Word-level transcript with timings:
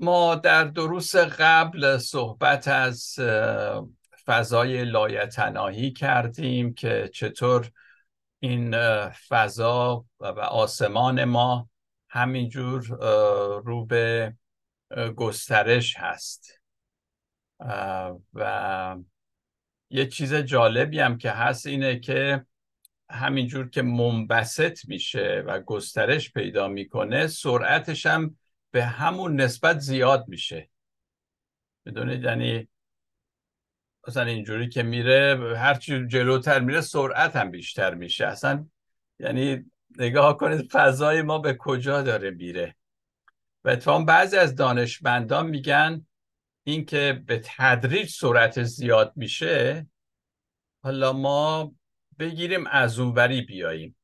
ما 0.00 0.34
در 0.34 0.64
دروس 0.64 1.16
قبل 1.16 1.98
صحبت 1.98 2.68
از 2.68 3.14
فضای 4.26 4.84
لایتناهی 4.84 5.92
کردیم 5.92 6.74
که 6.74 7.10
چطور 7.14 7.70
این 8.40 8.74
فضا 9.08 10.04
و 10.20 10.26
آسمان 10.40 11.24
ما 11.24 11.68
همینجور 12.08 12.82
رو 13.64 13.86
به 13.86 14.34
گسترش 15.16 15.96
هست. 15.96 16.60
و 18.34 18.96
یه 19.90 20.06
چیز 20.06 20.34
جالبی 20.34 21.00
هم 21.00 21.18
که 21.18 21.30
هست 21.30 21.66
اینه 21.66 22.00
که 22.00 22.46
همینجور 23.10 23.70
که 23.70 23.82
منبسط 23.82 24.78
میشه 24.88 25.44
و 25.46 25.60
گسترش 25.60 26.32
پیدا 26.32 26.68
می‌کنه 26.68 27.26
سرعتش 27.26 28.06
هم 28.06 28.36
به 28.70 28.84
همون 28.84 29.40
نسبت 29.40 29.78
زیاد 29.78 30.24
میشه. 30.28 30.70
بدونید 31.86 32.24
یعنی 32.24 32.68
مثلا 34.08 34.24
اینجوری 34.24 34.68
که 34.68 34.82
میره 34.82 35.54
هرچی 35.56 36.06
جلوتر 36.06 36.60
میره 36.60 36.80
سرعت 36.80 37.36
هم 37.36 37.50
بیشتر 37.50 37.94
میشه. 37.94 38.26
اصلا 38.26 38.66
یعنی 39.18 39.70
نگاه 39.98 40.36
کنید 40.36 40.68
فضای 40.72 41.22
ما 41.22 41.38
به 41.38 41.54
کجا 41.54 42.02
داره 42.02 42.30
میره. 42.30 42.76
و 43.64 43.68
اتفاقا 43.68 44.04
بعضی 44.04 44.36
از 44.36 44.54
دانشمندان 44.54 45.46
میگن 45.46 46.06
اینکه 46.64 47.22
به 47.26 47.42
تدریج 47.44 48.10
سرعت 48.10 48.62
زیاد 48.62 49.12
میشه 49.16 49.86
حالا 50.82 51.12
ما 51.12 51.74
بگیریم 52.18 52.66
از 52.66 52.98
اونوری 52.98 53.42
بیاییم. 53.42 53.97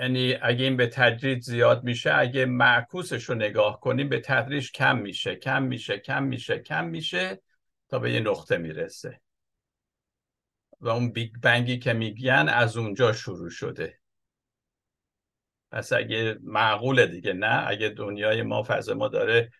یعنی 0.00 0.34
اگه 0.42 0.64
این 0.64 0.76
به 0.76 0.86
تدریج 0.86 1.42
زیاد 1.42 1.84
میشه 1.84 2.14
اگه 2.14 2.46
معکوسش 2.46 3.24
رو 3.24 3.34
نگاه 3.34 3.80
کنیم 3.80 4.08
به 4.08 4.20
تدریج 4.20 4.72
کم 4.72 4.98
میشه 4.98 5.36
کم 5.36 5.62
میشه 5.62 5.98
کم 5.98 6.22
میشه 6.22 6.58
کم 6.58 6.84
میشه 6.84 7.42
تا 7.88 7.98
به 7.98 8.12
یه 8.12 8.20
نقطه 8.20 8.58
می‌رسه. 8.58 9.20
و 10.80 10.88
اون 10.88 11.12
بیگ 11.12 11.32
بنگی 11.42 11.78
که 11.78 11.92
میگن 11.92 12.48
از 12.48 12.76
اونجا 12.76 13.12
شروع 13.12 13.50
شده. 13.50 13.98
پس 15.70 15.92
اگه 15.92 16.36
معقوله 16.42 17.06
دیگه 17.06 17.32
نه؟ 17.32 17.68
اگه 17.68 17.88
دنیای 17.88 18.42
ما 18.42 18.62
فضا 18.62 18.94
ما 18.94 19.08
داره 19.08 19.50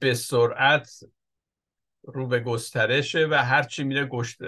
به 0.00 0.14
سرعت 0.14 0.90
رو 2.02 2.26
به 2.26 2.40
گسترشه 2.40 3.26
و 3.30 3.34
هرچی 3.34 3.84
میره 3.84 4.06
گشت... 4.06 4.38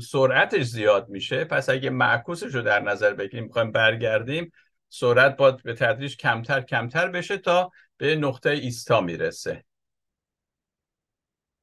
سرعتش 0.00 0.62
زیاد 0.62 1.08
میشه. 1.08 1.44
پس 1.44 1.68
اگه 1.68 1.90
معکوسش 1.90 2.54
رو 2.54 2.62
در 2.62 2.80
نظر 2.80 3.14
بگیریم 3.14 3.44
می‌خوایم 3.44 3.72
برگردیم 3.72 4.52
سرعت 4.88 5.36
باید 5.36 5.62
به 5.62 5.74
تدریج 5.74 6.16
کمتر 6.16 6.60
کمتر 6.60 7.08
بشه 7.08 7.38
تا 7.38 7.70
به 7.96 8.16
نقطه 8.16 8.50
ایستا 8.50 9.00
می‌رسه. 9.00 9.64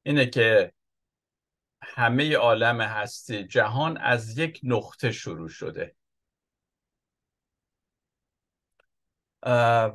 اینه 0.02 0.26
که 0.26 0.72
همه 1.82 2.36
عالم 2.36 2.80
هستی 2.80 3.44
جهان 3.44 3.96
از 3.96 4.38
یک 4.38 4.60
نقطه 4.62 5.12
شروع 5.12 5.48
شده. 5.48 5.94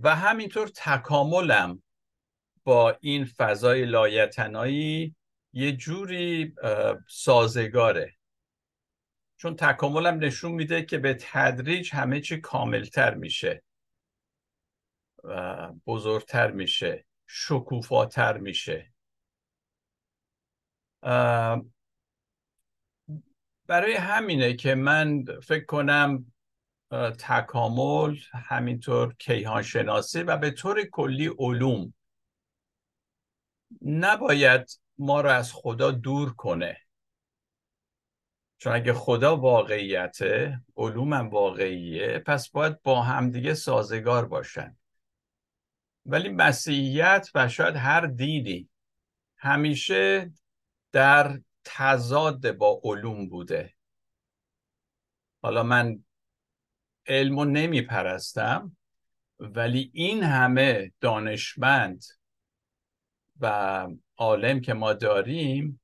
و 0.04 0.16
همینطور 0.16 0.68
تکاملم 0.68 1.84
با 2.70 2.98
این 3.02 3.26
فضای 3.26 3.86
لایتنایی 3.86 5.16
یه 5.54 5.72
جوری 5.72 6.56
سازگاره. 7.08 8.18
چون 9.38 9.56
تکاملم 9.56 10.20
نشون 10.24 10.52
میده 10.52 10.82
که 10.82 10.98
به 10.98 11.18
تدریج 11.20 11.94
همه 11.94 12.22
چی 12.22 12.38
کاملتر 12.38 13.14
میشه 13.14 13.64
بزرگتر 15.86 16.52
میشه 16.52 17.06
شکوفاتر 17.28 18.38
میشه. 18.38 18.94
برای 23.68 23.94
همینه 23.94 24.54
که 24.54 24.76
من 24.76 25.26
فکر 25.44 25.66
کنم 25.66 26.34
تکامل 27.20 28.18
همینطور 28.32 29.14
کیهان 29.14 29.62
شناسی 29.62 30.24
و 30.24 30.38
به 30.38 30.52
طور 30.52 30.84
کلی 30.84 31.28
علوم 31.40 31.94
نباید 33.82 34.80
ما 34.98 35.22
رو 35.22 35.30
از 35.30 35.54
خدا 35.54 35.92
دور 35.92 36.34
کنه. 36.34 36.78
چون 38.58 38.74
اگه 38.74 38.94
خدا 38.94 39.38
واقعیته 39.38 40.62
علومم 40.78 41.30
واقعیه 41.30 42.20
پس 42.20 42.50
باید 42.50 42.82
با 42.82 43.02
همدیگه 43.02 43.54
سازگار 43.54 44.26
باشن. 44.26 44.78
ولی 46.06 46.30
مسیحیت 46.30 47.30
و 47.36 47.48
شاید 47.48 47.76
هر 47.76 48.06
دینی 48.06 48.70
همیشه 49.38 50.32
در 50.92 51.42
تضاد 51.64 52.52
با 52.52 52.82
علوم 52.84 53.30
بوده. 53.30 53.74
حالا 55.42 55.64
من 55.64 56.04
علم 57.08 57.82
پرستم 57.82 58.78
ولی 59.40 59.92
این 59.94 60.24
همه 60.24 60.92
دانشمند 61.02 62.04
و 63.40 63.88
عالم 64.18 64.62
که 64.62 64.74
ما 64.74 64.94
داریم 64.94 65.82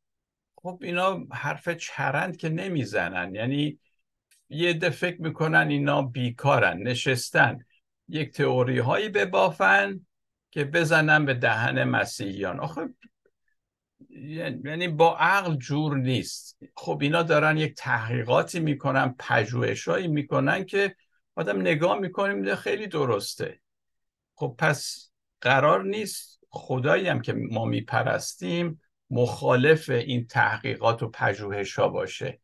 خب 0.55 0.79
اینا 0.81 1.25
حرف 1.31 1.69
چرند 1.69 2.37
که 2.37 2.49
نمی‌زنن. 2.49 3.35
یعنی 3.35 3.79
یه 4.49 4.73
ده 4.73 4.89
فکر 4.89 5.21
می‌کنن 5.21 5.67
اینا 5.69 6.01
بیکارن 6.01 6.77
نشستن. 6.77 7.65
یک 8.07 8.31
تئوری 8.31 8.79
هایی 8.79 9.09
ببافن 9.09 10.05
که 10.51 10.63
بزنن 10.63 11.25
به 11.25 11.33
دهن 11.33 11.83
مسیحیان. 11.83 12.59
آخه 12.59 12.81
یعنی 14.65 14.87
با 14.87 15.17
عقل 15.17 15.55
جور 15.55 15.97
نیست. 15.97 16.57
خب 16.75 16.99
اینا 17.01 17.23
دارن 17.23 17.57
یک 17.57 17.75
تحقیقاتی 17.75 18.59
می‌کنن 18.59 19.15
پژوهشهایی 19.19 20.07
می‌کنن 20.07 20.65
که 20.65 20.95
آدم 21.35 21.61
نگاه 21.61 21.99
می‌کنیم 21.99 22.55
خیلی 22.55 22.87
درسته. 22.87 23.59
خب 24.35 24.55
پس 24.57 25.11
قرار 25.41 25.83
نیست 25.83 26.34
خدایی 26.55 27.07
هم 27.07 27.21
که 27.21 27.33
ما 27.33 27.65
میپرستیم 27.65 28.81
مخالف 29.09 29.89
این 29.89 30.27
تحقیقات 30.27 31.03
و 31.03 31.09
پژوهش 31.09 31.79
ها 31.79 31.87
باشه 31.87 32.39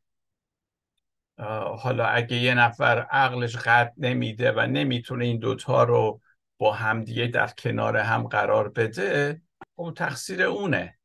حالا 1.77 2.05
اگه 2.05 2.37
یه 2.37 2.53
نفر 2.53 2.99
عقلش 2.99 3.55
قد 3.55 3.93
نمیده 3.97 4.51
و 4.51 4.59
نمی‌تونه 4.59 5.25
این 5.25 5.39
دوتا 5.39 5.83
رو 5.83 6.21
با 6.57 6.73
همدیگه 6.73 7.27
در 7.27 7.47
کنار 7.47 7.97
هم 7.97 8.27
قرار 8.27 8.69
بده 8.69 9.41
خب 9.75 9.93
تقصیر 9.95 10.43
اونه. 10.43 10.97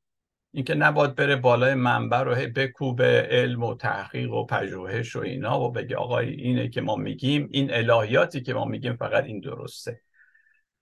اینکه 0.52 0.74
نباید 0.74 1.14
بره 1.14 1.36
بالای 1.36 1.74
منبر 1.74 2.24
رو 2.24 2.34
بکوبه 2.34 3.28
علم 3.30 3.62
و 3.62 3.74
تحقیق 3.74 4.32
و 4.32 4.46
پژوهش 4.46 5.16
و 5.16 5.20
اینا 5.20 5.60
و 5.60 5.72
بگه 5.72 5.96
آقای 5.96 6.30
اینه 6.30 6.68
که 6.68 6.80
ما 6.80 6.96
میگیم 6.96 7.48
این 7.52 7.74
الهیاتی 7.74 8.40
که 8.42 8.54
ما 8.54 8.64
میگیم 8.64 8.96
فقط 8.96 9.24
این 9.24 9.40
درسته. 9.40 10.00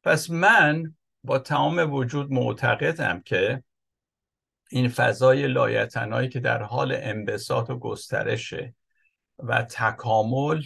پس 0.03 0.31
من 0.31 0.95
با 1.25 1.39
تمام 1.39 1.93
وجود 1.93 2.33
معتقدم 2.33 3.21
که 3.21 3.63
این 4.71 4.89
فضای 4.89 5.47
لایتنایی 5.47 6.29
که 6.29 6.41
در 6.41 6.63
حال 6.63 6.93
انبساط 6.93 7.71
و 7.71 7.79
گسترشه 7.79 8.75
و 9.39 9.63
تکامل 9.63 10.63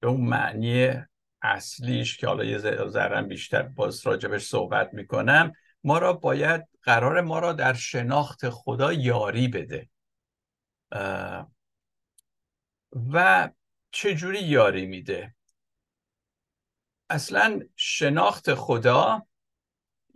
به 0.00 0.08
اون 0.08 0.20
معنی 0.20 0.94
اصلیش 1.42 2.16
که 2.16 2.26
حالا 2.26 2.44
یه 2.44 2.58
ذرم 2.88 3.28
بیشتر 3.28 3.62
باز 3.62 4.06
راجبش 4.06 4.46
صحبت 4.46 4.94
می‌کنم 4.94 5.52
ما 5.84 5.98
را 5.98 6.12
باید 6.12 6.68
قرار 6.82 7.20
ما 7.20 7.38
را 7.38 7.52
در 7.52 7.72
شناخت 7.72 8.50
خدا 8.50 8.92
یاری 8.92 9.48
بده. 9.48 9.88
و 13.12 13.50
چجوری 13.90 14.42
یاری 14.42 14.86
میده؟ 14.86 15.34
اصلا 17.10 17.60
شناخت 17.76 18.54
خدا 18.54 19.26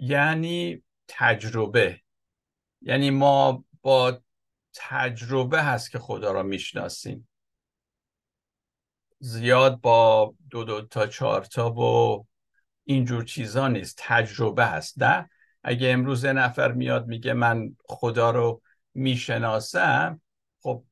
یعنی 0.03 0.83
تجربه. 1.09 2.01
یعنی 2.81 3.11
ما 3.11 3.65
با 3.83 4.21
تجربه 4.75 5.63
هست 5.63 5.91
که 5.91 5.99
خدا 5.99 6.33
را 6.33 6.43
می‌شناسیم. 6.43 7.29
زیاد 9.19 9.81
با 9.81 10.35
دو 10.51 10.65
دو 10.65 10.83
تا 10.83 11.07
چهار 11.07 11.45
تا 11.45 11.73
و 11.73 12.27
اینجور 12.85 13.25
چیزا 13.25 13.69
نیست. 13.69 13.97
تجربه 13.99 14.67
هست. 14.67 15.03
نه 15.03 15.31
اگه 15.63 15.89
امروز 15.89 16.25
نفر 16.25 16.73
میاد 16.73 17.07
میگه 17.07 17.33
من 17.33 17.77
خدا 17.85 18.31
رو 18.31 18.63
می‌شناسم 18.95 20.21
خب 20.61 20.85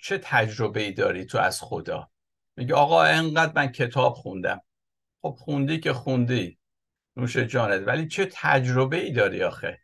چه 0.00 0.18
تجربه 0.22 0.80
ای 0.80 0.92
داری 0.92 1.24
تو 1.24 1.38
از 1.38 1.60
خدا؟ 1.62 2.10
میگه 2.56 2.74
آقا 2.74 3.02
انقدر 3.02 3.52
من 3.56 3.66
کتاب 3.66 4.14
خوندم. 4.14 4.60
خب 5.22 5.36
خوندی 5.38 5.80
که 5.80 5.92
خوندی. 5.92 6.57
نوش 7.18 7.36
جانت. 7.36 7.82
ولی 7.86 8.08
چه 8.08 8.28
تجربه 8.32 8.96
ای 8.96 9.12
داری 9.12 9.42
آخه؟ 9.42 9.80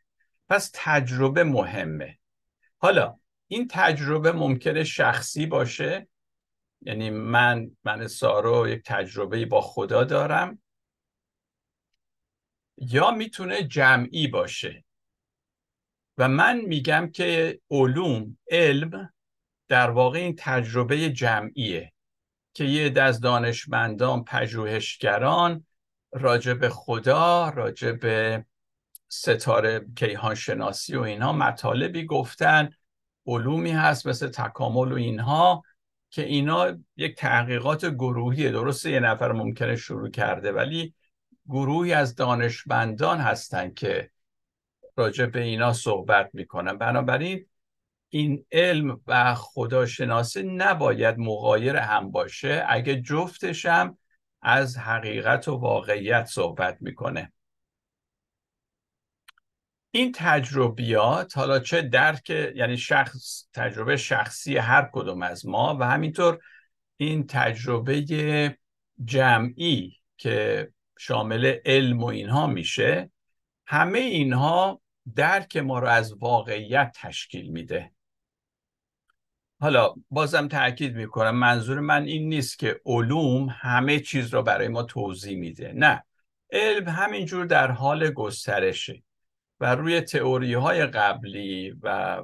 پس 0.48 0.70
تجربه 0.74 1.44
مهمه. 1.44 2.18
حالا 2.78 3.18
این 3.48 3.68
تجربه 3.70 4.32
ممکنه 4.32 4.84
شخصی 4.84 5.46
باشه. 5.46 6.08
یعنی 6.82 7.10
من 7.10 7.70
من 7.84 8.06
سارو 8.06 8.68
یک 8.68 8.82
تجربه 8.84 9.46
با 9.46 9.60
خدا 9.60 10.04
دارم. 10.04 10.62
یا 12.76 13.10
می‌تونه 13.10 13.62
جمعی 13.62 14.28
باشه. 14.28 14.84
و 16.18 16.28
من 16.28 16.60
میگم 16.60 17.10
که 17.14 17.60
علوم 17.70 18.38
علم 18.50 19.12
در 19.68 19.90
واقع 19.90 20.18
این 20.18 20.34
تجربه 20.38 21.10
جمعیه. 21.10 21.92
که 22.54 22.64
یه 22.64 23.00
از 23.00 23.20
دانشمندان 23.20 24.24
پژوهشگران 24.24 25.66
راجع 26.14 26.54
به 26.54 26.68
خدا 26.68 27.48
راجع 27.48 27.92
به 27.92 28.44
ستاره 29.08 29.86
کیهان 29.96 30.34
شناسی 30.34 30.96
و 30.96 31.00
اینها 31.00 31.32
مطالبی 31.32 32.04
گفتن 32.06 32.70
علومی 33.26 33.70
هست 33.70 34.06
مثل 34.06 34.28
تکامل 34.28 34.92
و 34.92 34.96
اینها 34.96 35.62
که 36.10 36.22
اینا 36.22 36.78
یک 36.96 37.16
تحقیقات 37.16 37.86
گروهی 37.86 38.50
درسته 38.50 38.90
یه 38.90 39.00
نفر 39.00 39.32
ممکنه 39.32 39.76
شروع 39.76 40.10
کرده 40.10 40.52
ولی 40.52 40.94
گروهی 41.48 41.92
از 41.92 42.14
دانشمندان 42.14 43.18
هستند 43.18 43.74
که 43.74 44.10
راجع 44.96 45.26
به 45.26 45.40
اینا 45.40 45.72
صحبت 45.72 46.30
می‌کنن. 46.32 46.78
بنابراین 46.78 47.46
این 48.08 48.46
علم 48.52 49.00
و 49.06 49.34
خداشناسی 49.34 50.42
نباید 50.42 51.18
مغایر 51.18 51.76
هم 51.76 52.10
باشه. 52.10 52.64
اگه 52.68 53.00
جفتشم 53.00 53.98
از 54.44 54.78
حقیقت 54.78 55.48
و 55.48 55.56
واقعیت 55.56 56.24
صحبت 56.24 56.76
می‌کنه. 56.80 57.32
این 59.90 60.12
تجربیات 60.14 61.38
حالا 61.38 61.58
چه 61.58 61.82
درک 61.82 62.30
یعنی 62.30 62.76
شخص 62.76 63.48
تجربه 63.52 63.96
شخصی 63.96 64.56
هر 64.56 64.90
کدوم 64.92 65.22
از 65.22 65.46
ما 65.46 65.76
و 65.80 65.84
همینطور 65.84 66.38
این 66.96 67.26
تجربه 67.26 68.04
جمعی 69.04 70.00
که 70.16 70.68
شامل 70.98 71.56
علم 71.64 72.02
و 72.02 72.06
اینها 72.06 72.46
میشه 72.46 73.10
همه 73.66 73.98
اینها 73.98 74.80
درک 75.14 75.56
ما 75.56 75.78
رو 75.78 75.88
از 75.88 76.12
واقعیت 76.12 76.96
تشکیل 77.00 77.50
میده. 77.50 77.93
حالا 79.64 79.94
بازم 80.10 80.48
تاکید 80.48 80.96
می‌کنم 80.96 81.36
منظور 81.36 81.80
من 81.80 82.04
این 82.04 82.28
نیست 82.28 82.58
که 82.58 82.80
علوم 82.86 83.48
همه 83.50 84.00
چیز 84.00 84.34
رو 84.34 84.42
برای 84.42 84.68
ما 84.68 84.82
توضیح 84.82 85.38
میده 85.38 85.72
نه. 85.72 86.04
علم 86.52 86.88
همینجور 86.88 87.46
در 87.46 87.70
حال 87.70 88.10
گسترشه 88.10 89.02
و 89.60 89.74
روی 89.74 90.00
تئوری 90.00 90.54
های 90.54 90.86
قبلی 90.86 91.70
و 91.82 92.22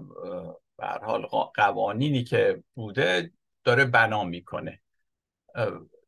به 0.78 0.87
حال 0.87 1.26
قوانینی 1.54 2.25
که 2.25 2.62
بوده 2.75 3.31
داره 3.64 3.84
بنا 3.84 4.25
می‌کنه. 4.25 4.81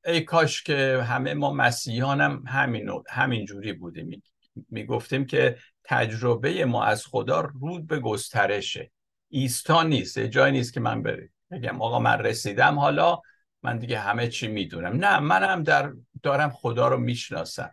ای 0.05 0.21
کاش 0.21 0.63
که 0.63 1.03
همه 1.03 1.35
ما 1.35 1.53
مسیحیان 1.53 2.21
هم 2.21 2.45
همین 2.47 2.91
همین 3.11 3.45
جوری 3.45 3.73
بودیم. 3.73 4.23
می‌گفتیم 4.69 5.27
که 5.27 5.57
تجربه 5.85 6.65
ما 6.65 6.85
از 6.85 7.07
خدا 7.07 7.41
رود 7.41 7.87
به 7.87 7.99
گسترشه. 7.99 8.91
ایستا 9.35 9.83
نیست 9.83 10.19
جای 10.19 10.53
نیست 10.53 10.73
که 10.73 10.81
من 10.81 11.03
بگم 11.51 11.83
آقا 11.83 11.99
من 11.99 12.19
رسیدم 12.19 12.79
حالا 12.79 13.21
من 13.63 13.79
دیگه 13.79 13.99
همه 13.99 14.29
چی 14.29 14.49
می‌دونم. 14.49 14.97
نه 14.97 15.19
منم 15.19 15.63
در 15.63 15.93
دارم 16.23 16.51
خدا 16.51 16.89
رو 16.89 16.97
می‌شناسم. 16.97 17.73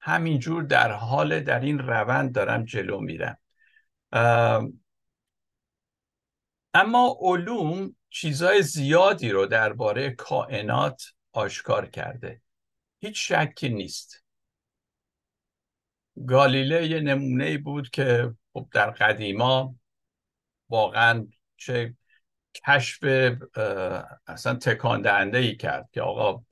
همینجور 0.00 0.62
در 0.62 0.92
حال 0.92 1.40
در 1.40 1.60
این 1.60 1.78
روند 1.78 2.34
دارم 2.34 2.64
جلو 2.64 3.00
میرم. 3.00 3.38
اما 6.74 7.18
علوم 7.20 7.96
چیزای 8.10 8.62
زیادی 8.62 9.30
رو 9.30 9.46
درباره 9.46 10.10
کائنات 10.10 11.02
آشکار 11.32 11.86
کرده. 11.86 12.42
هیچ 13.00 13.32
شکی 13.32 13.68
نیست. 13.68 14.24
گالیله 16.26 16.86
یه 16.86 17.00
نمونه 17.00 17.58
بود 17.58 17.90
که 17.90 18.34
خب 18.52 18.68
در 18.72 18.90
قدیما 18.90 19.74
واقعا 20.68 21.26
چه 21.56 21.94
کشف 22.66 22.98
اصلا 24.26 24.54
تکان 24.54 25.02
دهنده 25.02 25.38
ای 25.38 25.56
کرد 25.56 25.88
که 25.92 26.02
آقا 26.02 26.42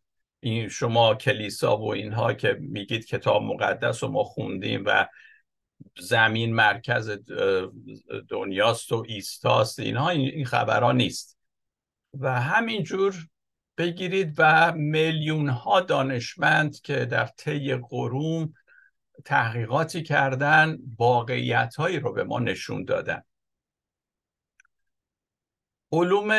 این 0.40 0.68
شما 0.68 1.14
کلیسا 1.14 1.78
و 1.78 1.92
اینها 1.92 2.32
که 2.32 2.56
میگید 2.60 3.06
کتاب 3.06 3.42
مقدس 3.42 4.04
رو 4.04 4.10
ما 4.10 4.24
خوندیم 4.24 4.82
و 4.86 5.06
زمین 5.98 6.54
مرکز 6.54 7.18
دنیاست 8.28 8.92
و 8.92 9.04
ایستاست 9.08 9.78
اینها 9.78 10.10
این 10.10 10.44
خبرها 10.44 10.92
نیست. 10.92 11.38
و 12.20 12.40
همینجور 12.40 13.14
بگیرید 13.78 14.34
و 14.38 14.72
میلیون 14.72 15.48
ها 15.48 15.80
دانشمند 15.80 16.80
که 16.80 17.04
در 17.04 17.26
طی 17.26 17.74
قرون 17.74 18.54
تحقیقاتی 19.24 20.02
کردن 20.02 20.78
واقعیت 20.98 21.74
هایی 21.74 21.98
رو 22.00 22.12
به 22.12 22.24
ما 22.24 22.38
نشون 22.38 22.84
دادن. 22.84 23.22
علوم 25.94 26.32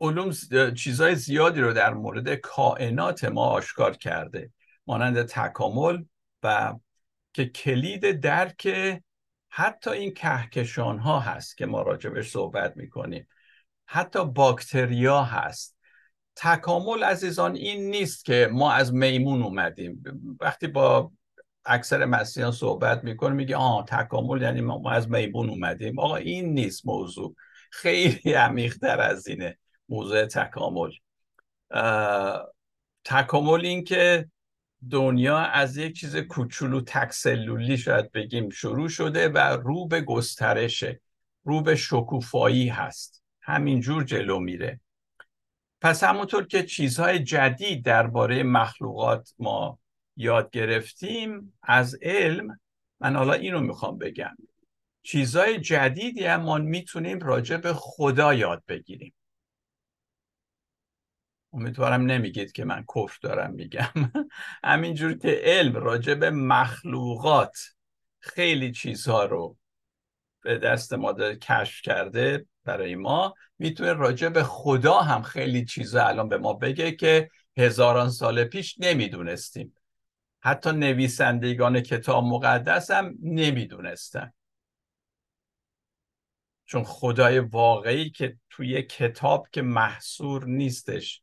علوم 0.00 0.32
چیزهای 0.74 1.14
زیادی 1.14 1.60
رو 1.60 1.72
در 1.72 1.94
مورد 1.94 2.34
کائنات 2.34 3.24
ما 3.24 3.46
آشکار 3.46 3.96
کرده. 3.96 4.52
مانند 4.86 5.22
تکامل 5.22 6.04
و 6.42 6.74
که 7.32 7.46
کلید 7.46 8.20
درک 8.20 8.68
حتی 9.48 9.90
این 9.90 10.14
کهکشان 10.14 10.98
ها 10.98 11.20
هست 11.20 11.56
که 11.56 11.66
ما 11.66 11.82
راجبش 11.82 12.30
صحبت 12.30 12.76
می‌کنیم. 12.76 13.28
حتی 13.86 14.24
باکتریا 14.24 15.22
هست. 15.22 15.76
تکامل 16.36 17.04
عزیزان 17.04 17.54
این 17.54 17.90
نیست 17.90 18.24
که 18.24 18.48
ما 18.52 18.72
از 18.72 18.94
میمون 18.94 19.42
اومدیم. 19.42 20.02
وقتی 20.40 20.66
با 20.66 21.12
اکثر 21.64 22.04
مسیحیان 22.04 22.52
صحبت 22.52 23.04
می‌کنه 23.04 23.34
میگه 23.34 23.56
آه 23.56 23.84
تکامل 23.84 24.42
یعنی 24.42 24.60
ما 24.60 24.92
از 24.92 25.10
میمون 25.10 25.50
اومدیم. 25.50 25.98
آقا 25.98 26.16
این 26.16 26.54
نیست 26.54 26.86
موضوع. 26.86 27.34
خیلی 27.72 28.32
عمیقتر 28.32 29.00
از 29.00 29.28
اینه 29.28 29.58
موضوع 29.88 30.26
تکامل. 30.26 30.90
تکامل 33.04 33.66
این 33.66 33.84
که 33.84 34.28
دنیا 34.90 35.38
از 35.38 35.76
یک 35.76 35.96
چیز 35.96 36.16
کوچولو 36.16 36.80
تکسلولی 36.80 37.76
شاید 37.76 38.12
بگیم 38.12 38.50
شروع 38.50 38.88
شده 38.88 39.28
و 39.28 39.38
رو 39.38 39.86
به 39.86 40.00
گسترشه 40.00 41.00
رو 41.44 41.62
به 41.62 41.76
شکوفایی 41.76 42.68
هست. 42.68 43.22
همینجور 43.42 44.04
جلو 44.04 44.38
میره. 44.38 44.80
پس 45.80 46.04
همونطور 46.04 46.46
که 46.46 46.62
چیزهای 46.62 47.18
جدید 47.18 47.84
درباره 47.84 48.42
مخلوقات 48.42 49.34
ما 49.38 49.78
یاد 50.16 50.50
گرفتیم 50.50 51.58
از 51.62 51.98
علم 52.02 52.60
من 53.00 53.16
حالا 53.16 53.32
اینو 53.32 53.60
می‌خوام 53.60 53.98
بگم. 53.98 54.36
چیزهای 55.02 55.60
جدیدی 55.60 56.24
هم 56.24 56.40
ما 56.40 56.58
می‌تونیم 56.58 57.18
راجع 57.20 57.56
به 57.56 57.72
خدا 57.74 58.34
یاد 58.34 58.62
بگیریم. 58.68 59.14
امیدوارم 61.52 62.02
نمیگید 62.02 62.52
که 62.52 62.64
من 62.64 62.84
کفر 62.96 63.18
دارم 63.22 63.50
میگم. 63.50 63.90
همینجور 64.64 65.18
که 65.18 65.40
علم 65.44 65.76
راجع 65.76 66.14
به 66.14 66.30
مخلوقات 66.30 67.58
خیلی 68.18 68.72
چیزها 68.72 69.24
رو 69.24 69.56
به 70.42 70.58
دست 70.58 70.92
ما 70.92 71.12
کشف 71.34 71.82
کرده 71.82 72.46
برای 72.64 72.94
ما. 72.94 73.34
می‌تونه 73.58 73.92
راجع 73.92 74.28
به 74.28 74.42
خدا 74.42 75.00
هم 75.00 75.22
خیلی 75.22 75.64
چیزا 75.64 76.06
الان 76.06 76.28
به 76.28 76.38
ما 76.38 76.52
بگه 76.52 76.92
که 76.92 77.30
هزاران 77.56 78.10
سال 78.10 78.44
پیش 78.44 78.76
نمی‌دونستیم. 78.78 79.74
حتی 80.40 80.72
نویسندگان 80.72 81.80
کتاب 81.80 82.24
مقدس 82.24 82.90
هم 82.90 83.14
نمی‌دونستن. 83.22 84.32
چون 86.72 86.84
خدای 86.84 87.38
واقعی 87.38 88.10
که 88.10 88.36
توی 88.50 88.82
کتاب 88.82 89.48
که 89.52 89.62
محصور 89.62 90.44
نیستش. 90.44 91.22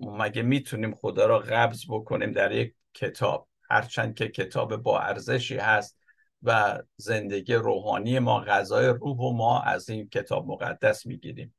مگه 0.00 0.42
می‌تونیم 0.42 0.94
خدا 0.94 1.26
را 1.26 1.38
قبض 1.38 1.84
بکنیم 1.88 2.32
در 2.32 2.52
یک 2.52 2.74
کتاب؟ 2.94 3.48
هرچند 3.70 4.14
که 4.14 4.28
کتاب 4.28 4.76
با 4.76 5.00
ارزشی 5.00 5.56
هست 5.56 5.98
و 6.42 6.82
زندگی 6.96 7.54
روحانی 7.54 8.18
ما 8.18 8.40
غذای 8.40 8.86
روح 8.86 9.18
و 9.18 9.32
ما 9.32 9.60
از 9.60 9.88
این 9.88 10.08
کتاب 10.08 10.46
مقدس 10.46 11.06
می‌گیریم. 11.06 11.54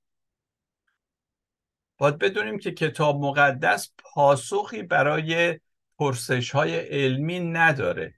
باید 1.98 2.18
بدونیم 2.18 2.60
که 2.60 2.72
کتاب 2.72 3.20
مقدس 3.20 3.92
پاسخی 3.98 4.84
برای 4.84 5.60
پرسش 6.00 6.52
های 6.52 6.76
علمی 6.80 7.40
نداره. 7.40 8.16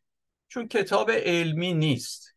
چون 0.48 0.68
کتاب 0.68 1.12
علمی 1.12 1.74
نیست. 1.74 2.37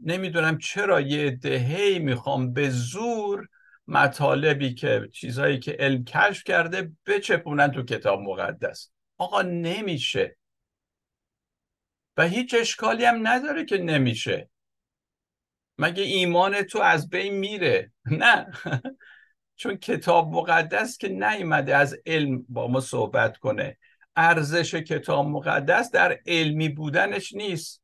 نمی‌دونم 0.00 0.58
چرا 0.58 1.00
یه 1.00 1.30
دههی 1.30 1.98
می‌خوام 1.98 2.52
به 2.52 2.70
زور 2.70 3.48
مطالبی 3.86 4.74
که 4.74 5.08
چیزهایی 5.12 5.58
که 5.58 5.76
علم 5.78 6.04
کشف 6.04 6.44
کرده 6.44 6.92
بچپونن 7.06 7.68
تو 7.68 7.82
کتاب 7.82 8.20
مقدس. 8.20 8.90
آقا 9.18 9.42
نمیشه. 9.42 10.36
و 12.16 12.28
هیچ 12.28 12.54
اشکالی 12.54 13.04
هم 13.04 13.28
نداره 13.28 13.64
که 13.64 13.78
نمیشه. 13.78 14.50
مگه 15.78 16.02
ایمان 16.02 16.62
تو 16.62 16.78
از 16.78 17.08
بین 17.10 17.34
میره؟ 17.34 17.92
نه. 18.04 18.46
چون 19.56 19.76
کتاب 19.76 20.32
مقدس 20.32 20.98
که 20.98 21.08
نیومده 21.08 21.76
از 21.76 21.96
علم 22.06 22.44
با 22.48 22.68
ما 22.68 22.80
صحبت 22.80 23.36
کنه. 23.36 23.78
ارزش 24.16 24.74
کتاب 24.74 25.26
مقدس 25.26 25.90
در 25.90 26.18
علمی 26.26 26.68
بودنش 26.68 27.32
نیست. 27.32 27.82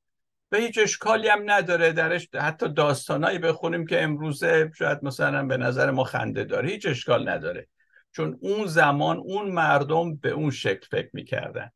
و 0.52 0.56
هیچ 0.56 0.78
اشکالی 0.78 1.28
هم 1.28 1.50
نداره 1.50 1.92
درش. 1.92 2.28
حتی 2.34 2.68
داستانایی 2.68 3.38
بخونیم 3.38 3.86
که 3.86 4.02
امروزه 4.02 4.70
شاید 4.74 4.98
مثلا 5.02 5.46
به 5.46 5.56
نظر 5.56 5.90
ما 5.90 6.04
خنده 6.04 6.44
داره. 6.44 6.68
هیچ 6.68 6.86
اشکال 6.86 7.28
نداره. 7.28 7.68
چون 8.12 8.38
اون 8.40 8.66
زمان 8.66 9.16
اون 9.16 9.50
مردم 9.50 10.16
به 10.16 10.30
اون 10.30 10.50
شکل 10.50 10.86
فکر 10.90 11.10
می‌کردن. 11.12 11.70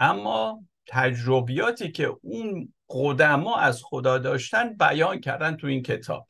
اما 0.00 0.64
تجربیاتی 0.86 1.92
که 1.92 2.16
اون 2.22 2.72
قدما 2.88 3.56
از 3.56 3.82
خدا 3.84 4.18
داشتن 4.18 4.76
بیان 4.76 5.20
کردن 5.20 5.56
تو 5.56 5.66
این 5.66 5.82
کتاب. 5.82 6.28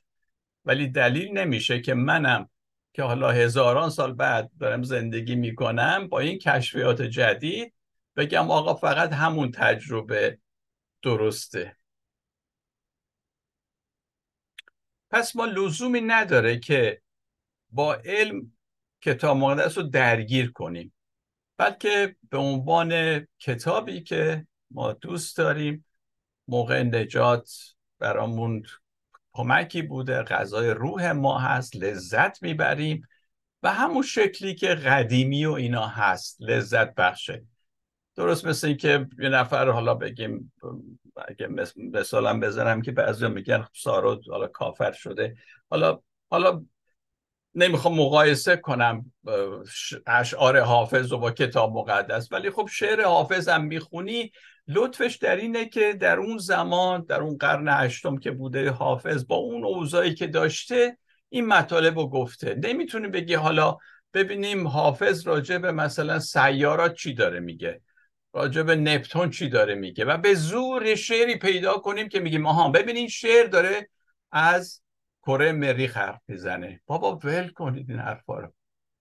ولی 0.65 0.89
دلیل 0.89 1.39
نمیشه 1.39 1.81
که 1.81 1.95
منم 1.95 2.49
که 2.93 3.03
حالا 3.03 3.31
هزاران 3.31 3.91
سال 3.91 4.13
بعد 4.13 4.51
دارم 4.61 4.83
زندگی 4.83 5.35
می‌کنم 5.35 6.09
با 6.09 6.21
این 6.21 6.39
کشفیات 6.39 7.03
جدید 7.03 7.75
بگم 8.17 8.51
آقا 8.51 8.75
فقط 8.75 9.13
همون 9.13 9.51
تجربه 9.51 10.39
درسته. 11.05 11.77
پس 15.11 15.37
ما 15.37 15.45
لزومی 15.45 16.01
نداره 16.01 16.59
که 16.59 17.03
با 17.71 17.95
علم 17.95 18.53
کتاب 19.01 19.37
مقدس 19.37 19.79
رو 19.79 19.85
درگیر 19.85 20.53
کنیم 20.53 20.95
بلکه 21.57 22.17
به 22.31 22.39
عنوان 22.39 23.21
کتابی 23.39 24.01
که 24.01 24.47
ما 24.71 24.93
دوست 24.93 25.37
داریم 25.37 25.85
موقع 26.49 26.83
نجات 26.83 27.51
برامون 27.99 28.67
کمکی 29.33 29.83
بوده 29.83 30.23
غذای 30.23 30.71
روح 30.71 31.13
ما 31.13 31.39
هست 31.39 31.77
لذت 31.77 32.43
می‌بریم 32.43 33.09
و 33.63 33.73
همون 33.73 34.03
شکلی 34.03 34.55
که 34.55 34.67
قدیمی 34.69 35.47
و 35.47 35.53
اینا 35.53 35.87
هست 35.87 36.37
لذت 36.41 36.95
بخشه. 36.95 37.45
درست 38.17 38.47
مثل 38.47 38.67
این 38.67 38.77
که 38.77 39.07
یه 39.19 39.29
نفر 39.29 39.69
حالا 39.69 39.95
بگیم 39.95 40.53
اگه 41.29 41.49
مثالم 41.77 42.41
بزنم 42.41 42.83
که 42.83 42.93
بعضی 42.93 43.29
میگن 43.29 43.67
سارو 43.73 44.21
حالا 44.31 44.47
کافر 44.47 44.93
شده. 44.93 45.37
حالا 45.71 45.99
حالا 46.31 46.65
نمی‌خوام 47.55 47.95
مقایسه 47.95 48.57
کنم 48.57 49.13
اشعار 50.07 50.61
حافظ 50.61 51.13
و 51.13 51.19
با 51.19 51.31
کتاب 51.31 51.73
مقدس 51.73 52.33
ولی 52.33 52.51
خب 52.51 52.69
شعر 52.73 53.05
حافظ 53.05 53.49
هم 53.49 53.65
می‌خونی 53.65 54.33
لطفش 54.69 55.17
در 55.17 55.37
اینه 55.37 55.69
که 55.69 55.93
در 55.93 56.19
اون 56.19 56.39
زمان 56.39 57.05
در 57.05 57.21
اون 57.21 57.37
قرن 57.37 57.69
هشتم 57.69 58.19
که 58.19 58.31
بوده 58.31 58.71
حافظ 58.71 59.27
با 59.27 59.37
اون 59.37 59.65
اوضاعی 59.65 60.15
که 60.15 60.27
داشته 60.27 60.99
این 61.29 61.47
مطالب 61.47 61.99
رو 61.99 62.09
گفته. 62.09 62.55
نمی‌تونی 62.55 63.09
بگی 63.09 63.35
حالا 63.35 63.77
ببینیم 64.15 64.69
حافظ 64.69 65.27
راجع 65.27 65.59
به 65.59 65.73
مثلا 65.73 66.19
سیارات 66.19 66.95
چی 66.95 67.15
داره 67.15 67.41
میگه. 67.41 67.81
راجع 68.35 68.63
به 68.63 68.77
نپتون 68.77 69.31
چی 69.31 69.49
داره 69.49 69.75
میگه؟ 69.75 70.05
و 70.05 70.17
به 70.17 70.35
زور 70.35 70.95
شعری 70.95 71.37
پیدا 71.37 71.75
کنیم 71.75 72.09
که 72.09 72.21
میگیم 72.21 72.47
آها 72.47 72.71
ببینین 72.71 73.09
شعر 73.09 73.47
داره 73.47 73.89
از 74.33 74.83
کره 75.23 75.53
مریخ 75.53 75.97
حرف 75.97 76.21
می‌زنه. 76.29 76.81
بابا 76.87 77.17
ول 77.17 77.49
کنید 77.49 77.91
این 77.91 77.99
حرفا 77.99 78.39
رو. 78.39 78.53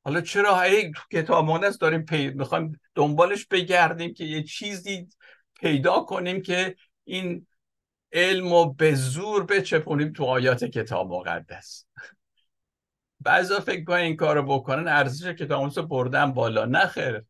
حالا 0.06 0.22
چرا 0.22 0.62
ای 0.62 0.92
تو 0.92 1.02
کتاب 1.12 1.46
مونس 1.46 1.78
داریم 1.78 2.06
پی... 2.06 2.30
می‌خوایم 2.30 2.80
دنبالش 2.96 3.46
بگردیم 3.46 4.14
که 4.14 4.24
یه 4.24 4.44
چیزی 4.44 5.08
پیدا 5.60 6.00
کنیم 6.00 6.42
که 6.42 6.76
این 7.04 7.48
علم 8.12 8.54
رو 8.54 8.74
به 8.74 8.96
زور 8.96 9.44
بچپونیم 9.46 10.14
تو 10.14 10.24
آیات 10.24 10.64
کتاب 10.64 11.14
مقدس. 11.14 11.86
بعضا 13.20 13.60
فکر 13.60 13.84
کنن 13.84 13.96
این 13.96 14.16
کارو 14.16 14.44
بکنن 14.44 14.88
ارزش 14.88 15.28
کتاب 15.28 15.64
مقدس 15.64 15.78
بردن 15.78 16.34
بالا. 16.34 16.66
نخیر 16.66 17.24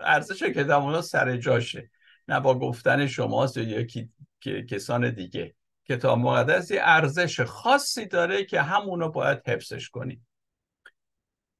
ارزش 0.00 0.42
کتاب 0.42 1.00
سر 1.00 1.36
جاشه. 1.36 1.90
نه 2.28 2.40
با 2.40 2.58
گفتن 2.58 3.06
شماست 3.06 3.56
یا 3.56 3.80
یکی 3.80 4.12
کسان 4.70 5.10
دیگه. 5.14 5.54
کتاب 5.88 6.18
مقدس 6.18 6.70
یه 6.70 6.80
ارزش 6.82 7.40
خاصی 7.40 8.06
داره 8.06 8.44
که 8.44 8.62
همونو 8.62 9.08
باید 9.08 9.48
حفظش 9.48 9.88
کنیم 9.90 10.26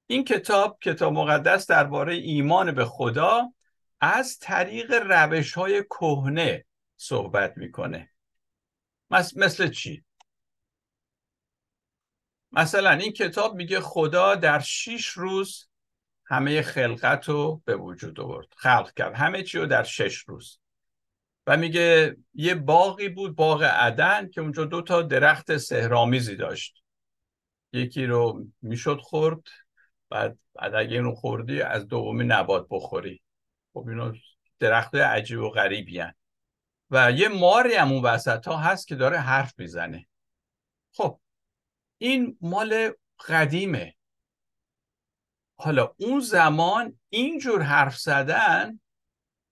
این 0.07 0.25
کتاب 0.25 0.79
کتاب 0.83 1.13
مقدس 1.13 1.67
درباره 1.67 2.15
ایمان 2.15 2.73
به 2.73 2.85
خدا 2.85 3.53
از 4.01 4.39
طریق 4.39 4.93
روش 4.93 5.53
های 5.53 5.85
کهنه 5.85 6.65
صحبت 6.97 7.57
می‌کنه. 7.57 8.11
مثل 9.11 9.69
چی؟ 9.69 10.05
مثلا 12.53 12.91
این 12.91 13.13
کتاب 13.13 13.55
میگه 13.55 13.81
خدا 13.81 14.35
در 14.35 14.61
شیش 14.61 15.09
روز 15.09 15.68
همه 16.29 16.63
خلقت 16.63 17.29
رو 17.29 17.63
به 17.65 17.77
وجود 17.77 18.21
آورد 18.21 18.47
خلق 18.57 18.93
کرد. 18.95 19.15
همه 19.15 19.43
چی 19.43 19.59
رو 19.59 19.67
در 19.67 19.83
شش 19.83 20.17
روز. 20.17 20.61
و 21.47 21.57
میگه 21.57 22.17
یه 22.35 22.55
باقی 22.55 23.09
بود 23.09 23.37
باغ 23.37 23.63
عدن 23.63 24.31
که 24.31 24.41
اونجا 24.41 24.65
دو 24.65 24.83
تا 24.83 25.03
درخت 25.03 25.57
سهرامیزی 25.57 26.37
داشت. 26.37 26.83
یکی 27.73 28.07
رو 28.07 28.47
می‌شد 28.63 29.01
خورد 29.03 29.43
بعد 30.11 30.39
اگه 30.59 30.97
اینو 30.97 31.15
خوردی 31.15 31.63
از 31.63 31.87
دومی 31.87 32.25
نبات 32.25 32.67
بخوری. 32.71 33.23
خب 33.73 33.89
اینو 33.89 34.15
درخت 34.59 34.95
عجیب 34.95 35.41
و 35.41 35.51
غریبی 35.51 35.99
هن. 35.99 36.15
و 36.91 37.13
یه 37.13 37.29
ماری 37.29 37.75
هم 37.75 37.93
اون 37.93 38.03
وسط 38.03 38.49
ها 38.49 38.57
هست 38.57 38.89
که 38.89 38.95
داره 38.95 39.19
حرف 39.19 39.55
می‌زنه. 39.59 40.07
خب 40.93 41.21
این 41.99 42.39
مال 42.41 42.93
قدیمه. 43.29 43.95
حالا 45.61 45.95
اون 45.97 46.21
زمان 46.21 46.99
اینجور 47.09 47.63
حرف 47.63 47.99
زدن 47.99 48.81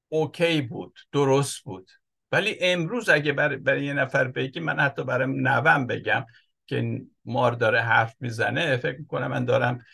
اوکی 0.08 0.62
بود 0.62 0.98
درست 1.12 1.64
بود. 1.64 1.90
ولی 2.32 2.56
امروز 2.60 3.08
اگه 3.08 3.32
برای, 3.32 3.56
برای 3.56 3.84
یه 3.84 3.92
نفر 3.92 4.28
بگی 4.28 4.60
من 4.60 4.80
حتی 4.80 5.04
برای 5.04 5.26
نوم 5.26 5.86
بگم 5.86 6.26
که 6.66 7.02
مار 7.24 7.52
داره 7.52 7.80
حرف 7.80 8.16
می‌زنه 8.20 8.76
فکر 8.76 8.98
می‌کنم 8.98 9.26
من 9.26 9.44
دارم 9.44 9.84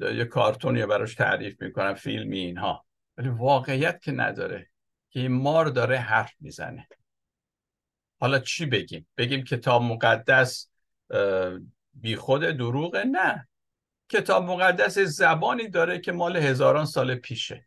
یه 0.00 0.24
کارتونی 0.24 0.86
براش 0.86 1.14
تعریف 1.14 1.62
می‌کنم 1.62 1.94
فیلمی 1.94 2.38
اینها. 2.38 2.86
ولی 3.16 3.28
واقعیت 3.28 4.02
که 4.02 4.12
نداره 4.12 4.70
که 5.10 5.28
مار 5.28 5.66
داره 5.66 5.98
حرف 5.98 6.32
می‌زنه. 6.40 6.88
حالا 8.20 8.38
چی 8.38 8.66
بگیم؟ 8.66 9.08
بگیم 9.16 9.44
کتاب 9.44 9.82
مقدس 9.82 10.70
بی 11.94 12.16
خود 12.16 12.42
دروغه؟ 12.42 13.04
نه. 13.04 13.48
کتاب 14.08 14.44
مقدس 14.44 14.98
زبانی 14.98 15.68
داره 15.68 15.98
که 15.98 16.12
مال 16.12 16.36
هزاران 16.36 16.84
سال 16.84 17.14
پیشه. 17.14 17.66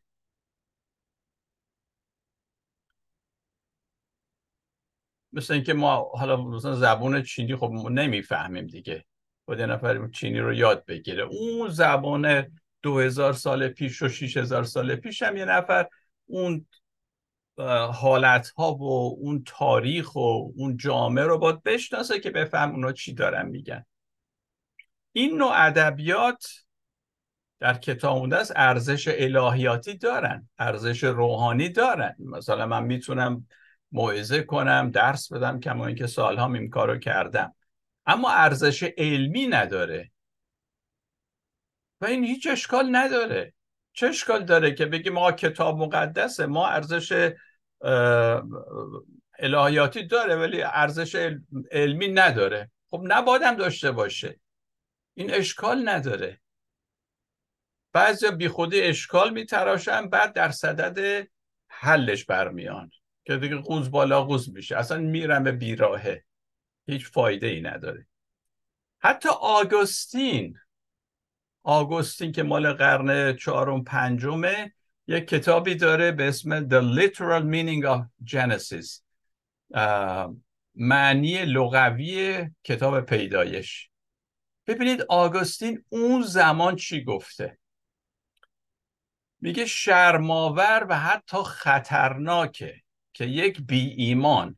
مثل 5.33 5.53
اینکه 5.53 5.73
ما 5.73 5.95
حالا 5.95 6.37
مثلا 6.41 6.75
زبان 6.75 7.23
چینی 7.23 7.55
خب 7.55 7.71
نمی‌فهمیم 7.71 8.67
دیگه. 8.67 9.05
خود 9.45 9.61
نفر 9.61 10.07
چینی 10.07 10.39
رو 10.39 10.53
یاد 10.53 10.85
بگیره. 10.85 11.23
اون 11.23 11.69
زبان 11.69 12.51
دو 12.81 12.99
هزار 12.99 13.33
سال 13.33 13.67
پیش 13.67 14.01
و 14.01 14.09
شیش 14.09 14.37
هزار 14.37 14.63
سال 14.63 14.95
پیش 14.95 15.21
هم 15.21 15.37
یه 15.37 15.45
نفر 15.45 15.87
اون 16.25 16.65
حالت 17.93 18.49
ها 18.49 18.75
و 18.75 18.83
اون 19.19 19.43
تاریخ 19.45 20.15
و 20.15 20.19
اون 20.55 20.77
جامعه 20.77 21.25
رو 21.25 21.37
باید 21.37 21.63
بشناسه 21.63 22.19
که 22.19 22.31
بفهم 22.31 22.71
اونا 22.71 22.91
چی 22.91 23.13
دارن 23.13 23.49
میگن. 23.49 23.85
این 25.19 25.37
نوع 25.37 25.51
ادبیات 25.53 26.45
در 27.59 27.73
کتاب 27.73 28.33
است 28.33 28.53
ارزش 28.55 29.07
الهیاتی 29.07 29.97
دارن 29.97 30.49
ارزش 30.59 31.03
روحانی 31.03 31.69
دارن. 31.69 32.15
مثلا 32.19 32.65
من 32.65 32.83
می‌تونم 32.83 33.47
موعظه 33.91 34.43
کنم 34.43 34.91
درس 34.91 35.33
بدم 35.33 35.59
کما 35.59 35.87
اینکه 35.87 36.07
سالها 36.07 36.53
این 36.53 36.69
کارو 36.69 36.97
کردم. 36.97 37.55
اما 38.05 38.31
ارزش 38.31 38.83
علمی 38.97 39.47
نداره. 39.47 40.11
و 42.01 42.05
این 42.05 42.23
هیچ 42.23 42.47
اشکال 42.47 42.95
نداره. 42.95 43.53
چه 43.93 44.07
اشکال 44.07 44.45
داره 44.45 44.73
که 44.73 44.85
بگیم 44.85 45.13
ما 45.13 45.31
کتاب 45.31 45.77
مقدسه؟ 45.77 46.45
ما 46.45 46.67
ارزش 46.67 47.33
الهیاتی 49.39 50.07
داره 50.07 50.35
ولی 50.35 50.61
ارزش 50.61 51.35
علمی 51.71 52.07
نداره. 52.07 52.71
خب 52.89 53.01
نبادم 53.03 53.55
داشته 53.55 53.91
باشه. 53.91 54.39
این 55.19 55.33
اشکال 55.33 55.89
نداره. 55.89 56.41
بعضی 57.93 58.31
بی 58.31 58.47
خودی 58.47 58.81
اشکال 58.81 59.33
میتراشن 59.33 60.09
بعد 60.09 60.33
در 60.33 60.51
صدد 60.51 61.27
حلش 61.67 62.25
برمیان. 62.25 62.91
که 63.25 63.37
دیگه 63.37 63.55
قوز 63.55 63.91
بالا 63.91 64.23
قوز 64.23 64.53
میشه. 64.53 64.77
اصلا 64.77 64.97
میرم 64.97 65.43
به 65.43 65.51
بیراهه. 65.51 66.23
هیچ 66.85 67.07
فایده 67.07 67.47
ای 67.47 67.61
نداره. 67.61 68.07
حتی 68.99 69.29
آگوستین 69.41 70.57
آگوستین 71.63 72.31
که 72.31 72.43
مال 72.43 72.73
قرن 72.73 73.35
چهارم 73.35 73.83
پنجمه 73.83 74.73
یک 75.07 75.27
کتابی 75.27 75.75
داره 75.75 76.11
به 76.11 76.27
اسم 76.27 76.69
The 76.69 76.99
Literal 76.99 77.43
Meaning 77.43 77.85
of 77.85 78.05
Genesis. 78.31 79.01
معنی 80.75 81.45
لغوی 81.45 82.49
کتاب 82.63 83.01
پیدایش. 83.01 83.88
ببینید 84.69 85.01
آگوستین 85.01 85.85
اون 85.89 86.21
زمان 86.21 86.75
چی 86.75 87.03
گفته؟ 87.03 87.57
میگه 89.41 89.65
شرماور 89.65 90.85
و 90.89 90.99
حتی 90.99 91.37
خطرناکه 91.37 92.81
که 93.13 93.25
یک 93.25 93.61
بی 93.61 93.89
ایمان 93.89 94.57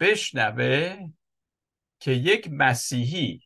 بشنوه 0.00 1.10
که 1.98 2.10
یک 2.10 2.48
مسیحی 2.50 3.42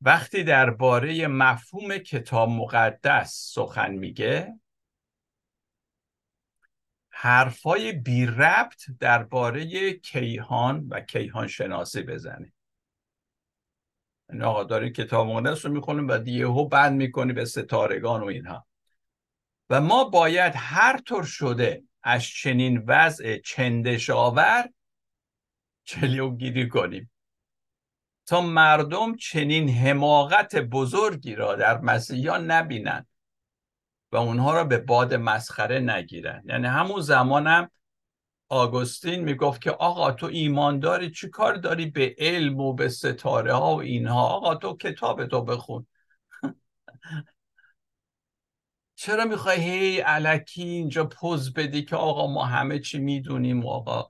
وقتی 0.00 0.44
درباره 0.44 1.26
مفهوم 1.26 1.98
کتاب 1.98 2.48
مقدس 2.48 3.50
سخن 3.54 3.90
میگه 3.90 4.60
حرفای 7.10 7.92
بی 7.92 8.26
ربط 8.26 8.90
درباره 9.00 9.92
کیهان 9.92 10.88
و 10.88 11.00
کیهان 11.00 11.46
شناسی 11.46 12.02
بزنه. 12.02 12.53
این 14.30 14.40
یعنی 14.40 14.50
آقا 14.50 14.88
کتاب 14.88 15.26
مقدس 15.26 15.64
رو 15.64 15.72
می‌خونیم 15.72 16.08
و 16.08 16.28
یهو 16.28 16.68
بند 16.68 16.96
می‌کنی 16.96 17.32
به 17.32 17.44
ستارگان 17.44 18.22
و 18.22 18.26
اینها. 18.26 18.66
و 19.70 19.80
ما 19.80 20.04
باید 20.04 20.52
هر 20.56 21.00
طور 21.06 21.24
شده 21.24 21.82
از 22.02 22.24
چنین 22.24 22.84
وضع 22.86 23.38
چندش 23.38 24.10
آور 24.10 24.68
گیری 26.38 26.68
کنیم. 26.68 27.10
تا 28.26 28.40
مردم 28.40 29.16
چنین 29.16 29.68
حماقت 29.68 30.56
بزرگی 30.56 31.34
را 31.34 31.54
در 31.54 31.80
مسیحیان 31.80 32.50
نبینند 32.50 33.06
و 34.12 34.16
اونها 34.16 34.54
را 34.54 34.64
به 34.64 34.78
باد 34.78 35.14
مسخره 35.14 35.78
نگیرن 35.78 36.42
یعنی 36.46 36.66
همون 36.66 37.00
زمانم 37.00 37.70
آگوستین 38.54 39.20
می‌گفت 39.20 39.60
که 39.60 39.70
آقا 39.70 40.12
تو 40.12 40.26
ایمان 40.26 40.78
داری 40.78 41.10
چی 41.10 41.28
کار 41.28 41.54
داری 41.54 41.86
به 41.86 42.14
علم 42.18 42.60
و 42.60 42.74
به 42.74 42.88
ستاره 42.88 43.54
ها 43.54 43.76
و 43.76 43.80
اینها؟ 43.80 44.26
آقا 44.26 44.54
تو 44.54 44.76
کتاب 44.76 45.26
تو 45.26 45.42
بخون. 45.42 45.86
چرا 48.94 49.24
می‌خوای 49.24 49.60
هی 49.60 50.00
علکی 50.00 50.62
اینجا 50.62 51.04
پوز 51.04 51.52
بدی 51.52 51.84
که 51.84 51.96
آقا 51.96 52.26
ما 52.26 52.44
همه 52.44 52.78
چی 52.78 52.98
می‌دونیم 52.98 53.66
آقا 53.66 54.08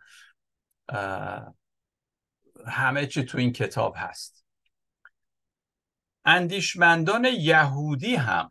همه 2.67 3.07
چی 3.07 3.23
تو 3.25 3.39
این 3.39 3.53
کتاب 3.53 3.95
هست. 3.97 4.45
اندیشمندان 6.25 7.25
یهودی 7.25 8.15
هم 8.15 8.51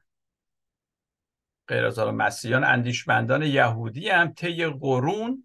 غیر 1.68 1.86
از 1.86 2.00
مسیحیان 2.00 2.64
اندیشمندان 2.64 3.42
یهودی 3.44 4.10
هم 4.10 4.34
طی 4.34 4.66
قرون 4.68 5.44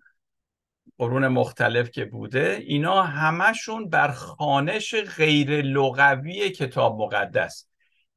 قرون 0.98 1.28
مختلف 1.28 1.90
که 1.90 2.04
بوده 2.04 2.64
اینا 2.66 3.02
همشون 3.02 3.88
بر 3.88 4.12
خانش 4.12 4.94
غیر 4.94 5.62
لغوی 5.62 6.50
کتاب 6.50 7.02
مقدس. 7.02 7.66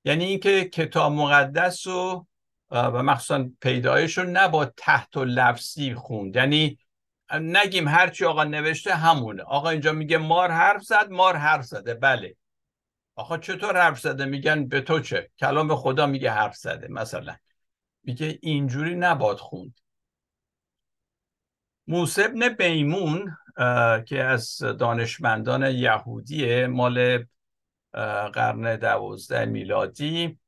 یعنی 0.05 0.25
اینکه 0.25 0.65
کتاب 0.65 1.11
مقدس 1.11 1.87
رو 1.87 2.27
و 2.71 3.03
مخصوصا 3.03 3.49
پیدایش 3.61 4.17
رو 4.17 4.23
نبا 4.29 4.65
تحت 4.65 5.17
و 5.17 5.25
لفظی 5.25 5.93
خوند. 5.93 6.35
یعنی 6.35 6.79
نگیم 7.33 7.87
هرچی 7.87 8.25
آقا 8.25 8.43
نوشته 8.43 8.95
همونه. 8.95 9.43
آقا 9.43 9.69
اینجا 9.69 9.91
میگه 9.91 10.17
مار 10.17 10.51
حرف 10.51 10.83
زد 10.83 11.07
مار 11.09 11.35
حرف 11.35 11.65
زده. 11.65 11.93
بله. 11.93 12.35
آقا 13.15 13.37
چطور 13.37 13.81
حرف 13.81 13.99
زده؟ 13.99 14.25
میگن 14.25 14.67
به 14.67 14.81
تو 14.81 14.99
چه؟ 14.99 15.29
کلام 15.39 15.75
خدا 15.75 16.05
میگه 16.05 16.31
حرف 16.31 16.55
زده 16.55 16.87
مثلا. 16.87 17.35
میگه 18.03 18.39
اینجوری 18.41 18.95
نباد 18.95 19.37
خوند. 19.37 19.79
موسی 21.87 22.23
ابن 22.23 22.49
بیمون 22.49 23.37
که 24.05 24.23
از 24.23 24.57
دانشمندان 24.57 25.71
یهودیه 25.71 26.67
مال 26.67 27.25
قرن 28.33 28.75
دوازده 28.75 29.45
میلادی 29.45 30.39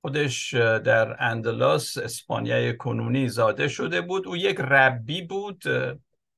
خودش 0.00 0.54
در 0.54 1.16
اندلاس 1.24 1.98
اسپانیای 1.98 2.76
کنونی 2.76 3.28
زاده 3.28 3.68
شده 3.68 4.00
بود. 4.00 4.26
او 4.26 4.36
یک 4.36 4.60
ربی 4.60 5.22
بود 5.22 5.62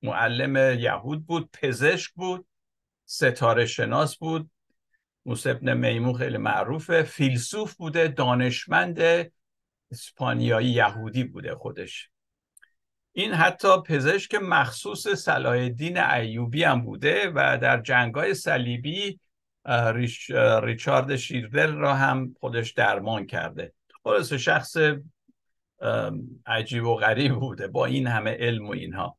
معلم 0.03 0.81
یهود 0.81 1.27
بود 1.27 1.51
پزشک 1.53 2.13
بود 2.13 2.47
ستاره 3.05 3.67
شناس 3.67 4.17
بود. 4.17 4.51
موسی 5.27 5.53
میمون 5.61 6.15
خیلی 6.15 6.37
معروفه 6.37 7.03
فیلسوف 7.03 7.75
بوده 7.75 8.09
دانشمند 8.09 9.01
اسپانیایی 9.91 10.71
یهودی 10.71 11.25
بوده 11.25 11.55
خودش. 11.55 12.11
این 13.17 13.35
حتی 13.35 13.83
پزشک 13.87 14.35
مخصوص 14.35 15.09
صلاح 15.09 15.53
الدین 15.53 15.99
ایوبی 15.99 16.65
هم 16.65 16.85
بوده 16.85 17.33
و 17.35 17.59
در 17.63 17.81
جنگای 17.81 18.35
صلیبی 18.35 19.21
ریش، 19.67 20.31
ریچارد 20.63 21.17
شیردل 21.17 21.75
را 21.75 21.95
هم 21.95 22.35
خودش 22.41 22.73
درمان 22.73 23.27
کرده. 23.27 23.73
خلاص 24.05 24.33
شخص 24.33 24.77
عجیب 26.47 26.85
و 26.85 26.95
غریب 26.95 27.35
بوده 27.35 27.69
با 27.69 27.87
این 27.87 28.07
همه 28.07 28.31
علم 28.31 28.67
و 28.67 28.71
اینها. 28.71 29.19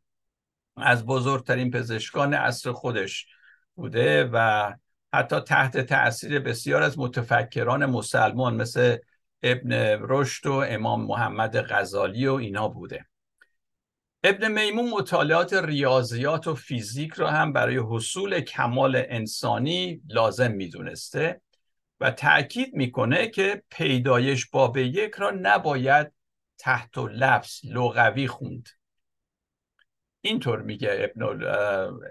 از 0.78 1.06
بزرگترین 1.06 1.72
پزشکان 1.72 2.34
عصر 2.34 2.72
خودش 2.72 3.28
بوده 3.76 4.30
و 4.34 4.74
حتی 5.14 5.40
تحت 5.40 5.78
تاثیر 5.78 6.40
بسیار 6.40 6.84
از 6.84 7.00
متفکران 7.00 7.86
مسلمان 7.86 8.56
مثل 8.56 8.98
ابن 9.44 9.72
رشد 10.02 10.48
و 10.48 10.54
امام 10.54 11.06
محمد 11.06 11.62
غزالی 11.74 12.28
و 12.28 12.34
اینا 12.34 12.68
بوده. 12.68 13.06
ابن 14.28 14.52
میمون 14.52 14.90
مطالعات 14.90 15.54
ریاضیات 15.54 16.48
و 16.48 16.56
فیزیک 16.56 17.14
را 17.14 17.32
هم 17.32 17.54
برای 17.54 17.78
حصول 17.78 18.40
کمال 18.40 19.04
انسانی 19.10 20.02
لازم 20.08 20.52
می‌دونسته 20.52 21.42
و 22.00 22.12
تأکید 22.12 22.74
می‌کنه 22.74 23.28
که 23.28 23.64
پیدایش 23.70 24.50
باب 24.50 24.78
یک 24.78 25.14
را 25.16 25.32
نباید 25.42 26.12
تحت 26.58 26.98
و 26.98 27.08
لفظ 27.08 27.60
لغوی 27.64 28.28
خوند. 28.28 28.70
اینطور 30.22 30.62
میگه 30.62 30.90
ابن, 31.00 31.44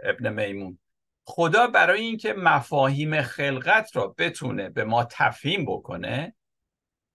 ابن 0.04 0.32
میمون. 0.32 0.78
خدا 1.24 1.66
برای 1.66 2.00
اینکه 2.00 2.32
مفاهیم 2.32 3.22
خلقت 3.22 3.96
را 3.96 4.14
بتونه 4.18 4.68
به 4.68 4.84
ما 4.84 5.04
تفهیم 5.04 5.64
بکنه 5.64 6.34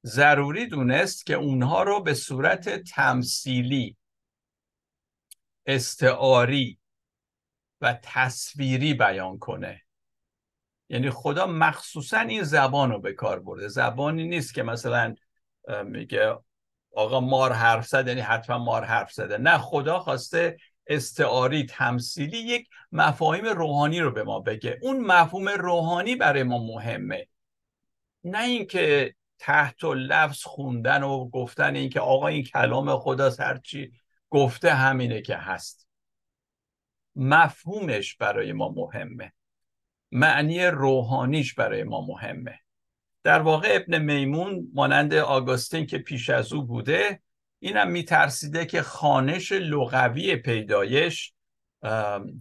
ضروری 0.06 0.66
دونست 0.66 1.26
که 1.26 1.34
اونها 1.34 1.84
رو 1.84 2.04
به 2.04 2.14
صورت 2.14 2.84
تمثیلی 2.84 3.99
استعاری 5.66 6.80
و 7.82 8.00
تصویری 8.04 8.94
بیان 8.94 9.38
کنه. 9.38 9.82
یعنی 10.90 11.10
خدا 11.10 11.48
مخصوصا 11.48 12.20
این 12.20 12.44
زبان 12.44 12.92
رو 12.92 13.00
به 13.00 13.14
کار 13.14 13.40
برده. 13.40 13.68
زبانی 13.68 14.28
نیست 14.28 14.54
که 14.54 14.64
مثلا 14.64 15.16
میگه 15.86 16.38
آقا 16.96 17.20
مار 17.20 17.54
حرف 17.54 17.88
زد 17.88 18.08
یعنی 18.08 18.22
حتما 18.22 18.58
مار 18.58 18.84
حرف 18.84 19.12
زده. 19.12 19.38
نه 19.38 19.58
خدا 19.58 20.00
خواسته 20.00 20.58
استعاری 20.88 21.66
تمثیلی 21.66 22.38
یک 22.38 22.68
مفاهیم 22.92 23.46
روحانی 23.46 24.00
رو 24.00 24.12
به 24.12 24.24
ما 24.24 24.40
بگه. 24.40 24.80
اون 24.82 25.00
مفهوم 25.00 25.50
روحانی 25.50 26.16
برای 26.16 26.44
ما 26.44 26.58
مهمه. 26.58 27.28
نه 28.24 28.44
اینکه 28.44 29.16
تحت 29.40 29.84
و 29.84 29.94
لفظ 29.94 30.44
خوندن 30.44 31.04
و 31.04 31.30
گفتن 31.30 31.76
اینکه 31.76 32.00
آقا 32.00 32.28
این 32.28 32.44
کلام 32.44 32.98
خداست 32.98 33.40
هرچی 33.40 33.92
گفته 34.30 34.74
همینه 34.74 35.22
که 35.22 35.36
هست. 35.36 35.88
مفهومش 37.16 38.16
برای 38.16 38.54
ما 38.54 38.70
مهمه. 38.70 39.34
معنی 40.12 40.66
روحانیش 40.66 41.54
برای 41.54 41.84
ما 41.84 42.06
مهمه. 42.06 42.60
در 43.24 43.42
واقع 43.42 43.68
ابن 43.72 43.98
میمون 44.02 44.68
مانند 44.74 45.14
آگوستین 45.14 45.86
که 45.86 45.98
پیش 45.98 46.30
از 46.30 46.54
او 46.54 46.64
بوده 46.64 47.22
اینم 47.60 47.92
میترسیده 47.92 48.66
که 48.66 48.82
خانش 48.82 49.52
لغوی 49.52 50.36
پیدایش 50.36 51.34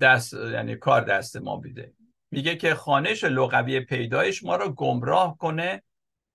دست 0.00 0.34
یعنی 0.34 0.76
کار 0.76 1.00
دست 1.00 1.36
ما 1.36 1.56
بیده 1.56 1.92
میگه 2.30 2.56
که 2.56 2.74
خانش 2.74 3.24
لغوی 3.24 3.80
پیدایش 3.80 4.44
ما 4.44 4.56
را 4.56 4.68
گمراه 4.68 5.38
کنه 5.38 5.82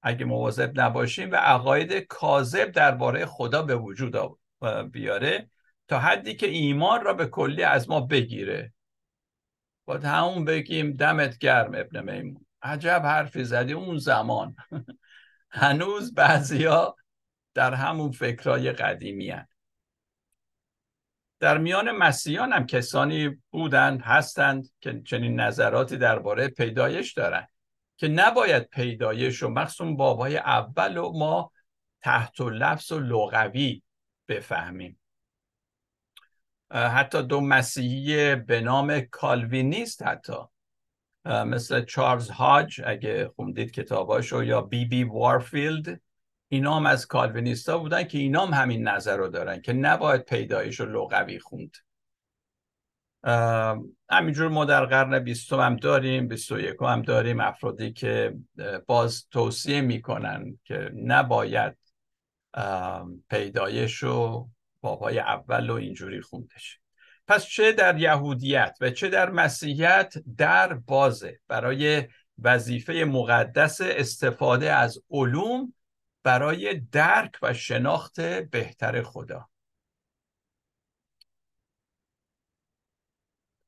اگه 0.02 0.26
مواظب 0.26 0.80
نباشیم 0.80 1.32
و 1.32 1.36
عقاید 1.36 1.94
کاذب 1.94 2.72
درباره 2.72 3.26
خدا 3.26 3.62
به 3.62 3.76
وجود 3.76 4.16
بیاره 4.66 5.50
تا 5.88 6.00
حدی 6.00 6.36
که 6.36 6.48
ایمان 6.48 7.06
را 7.06 7.14
به 7.14 7.26
کلی 7.26 7.64
از 7.64 7.90
ما 7.90 8.02
بگیره. 8.02 8.74
با 9.86 9.98
همون 9.98 10.46
بگیم 10.46 10.92
دمت 10.92 11.38
گرم 11.38 11.72
ابن 11.76 12.12
میمون. 12.12 12.46
عجب 12.62 13.02
حرفی 13.06 13.44
زدی 13.44 13.74
اون 13.74 13.98
زمان. 13.98 14.56
هنوز 15.50 16.14
بعضیا 16.14 16.96
در 17.54 17.74
همون 17.74 18.12
فکرای 18.12 18.72
قدیمی 18.72 19.30
هن. 19.30 19.48
در 21.40 21.58
میان 21.58 21.92
مسیحیان 21.92 22.54
هم 22.54 22.66
کسانی 22.66 23.42
بودند 23.52 24.02
هستند 24.02 24.70
که 24.82 25.02
چنین 25.06 25.40
نظراتی 25.40 25.98
درباره 25.98 26.48
پیدایش 26.48 27.14
دارند 27.14 27.50
که 27.98 28.08
نباید 28.08 28.70
پیدایش 28.70 29.44
و 29.44 29.50
مخصوصا 29.50 29.92
بابای 29.92 30.38
اول 30.38 30.98
و 30.98 31.12
ما 31.12 31.52
تحت 32.02 32.40
و 32.40 32.50
لفظ 32.50 32.92
و 32.92 33.00
لغوی 33.00 33.82
بفهمیم. 34.28 35.00
حتی 36.72 37.24
دو 37.24 37.42
مسیحی 37.42 38.36
به 38.36 38.62
نام 38.62 39.00
کالوینیست 39.00 40.04
حتی. 40.04 40.34
مثل 41.26 41.86
چارلز 41.86 42.30
هاج 42.30 42.82
اگه 42.86 43.32
خوندید 43.36 43.72
کتاباشو 43.72 44.44
یا 44.44 44.62
بی 44.62 44.86
بی 44.86 45.04
وارفیلد 45.04 46.02
اینا 46.48 46.76
هم 46.76 46.86
از 46.86 47.08
کالوینیستا 47.08 47.78
بودن 47.78 48.04
که 48.04 48.18
اینا 48.18 48.46
هم 48.46 48.54
همین 48.54 48.88
نظر 48.88 49.18
رو 49.18 49.28
دارن 49.28 49.62
که 49.62 49.74
نباید 49.74 50.26
پیدایش 50.26 50.82
و 50.82 50.86
لغوی 50.86 51.40
خوند. 51.40 51.78
همینجور 54.10 54.48
ما 54.48 54.66
در 54.66 54.86
قرن 54.86 55.20
بیستم 55.20 55.60
هم 55.60 55.76
داریم 55.76 56.28
بیست 56.28 56.52
و 56.52 56.86
هم 56.86 57.02
داریم 57.02 57.40
افرادی 57.40 57.94
که 57.94 58.38
باز 58.88 59.28
توصیه 59.32 59.82
می‌کنن 59.82 60.60
که 60.64 60.92
نباید 60.96 61.78
پیدایش 63.30 64.04
و 64.04 64.48
بابای 64.82 65.20
اول 65.20 65.70
و 65.70 65.74
اینجوری 65.74 66.22
خوندش. 66.22 66.80
پس 67.28 67.46
چه 67.46 67.72
در 67.72 68.00
یهودیت 68.00 68.78
و 68.82 68.90
چه 68.90 69.10
در 69.10 69.30
مسیحیت 69.30 70.14
در 70.38 70.74
بازه. 70.74 71.40
برای 71.48 72.08
وظیفه 72.40 72.94
مقدس 72.94 73.82
استفاده 73.82 74.74
از 74.74 75.04
علوم 75.10 75.74
برای 76.24 76.80
درک 76.92 77.32
و 77.42 77.54
شناخت 77.54 78.22
بهتر 78.22 79.02
خدا. 79.02 79.50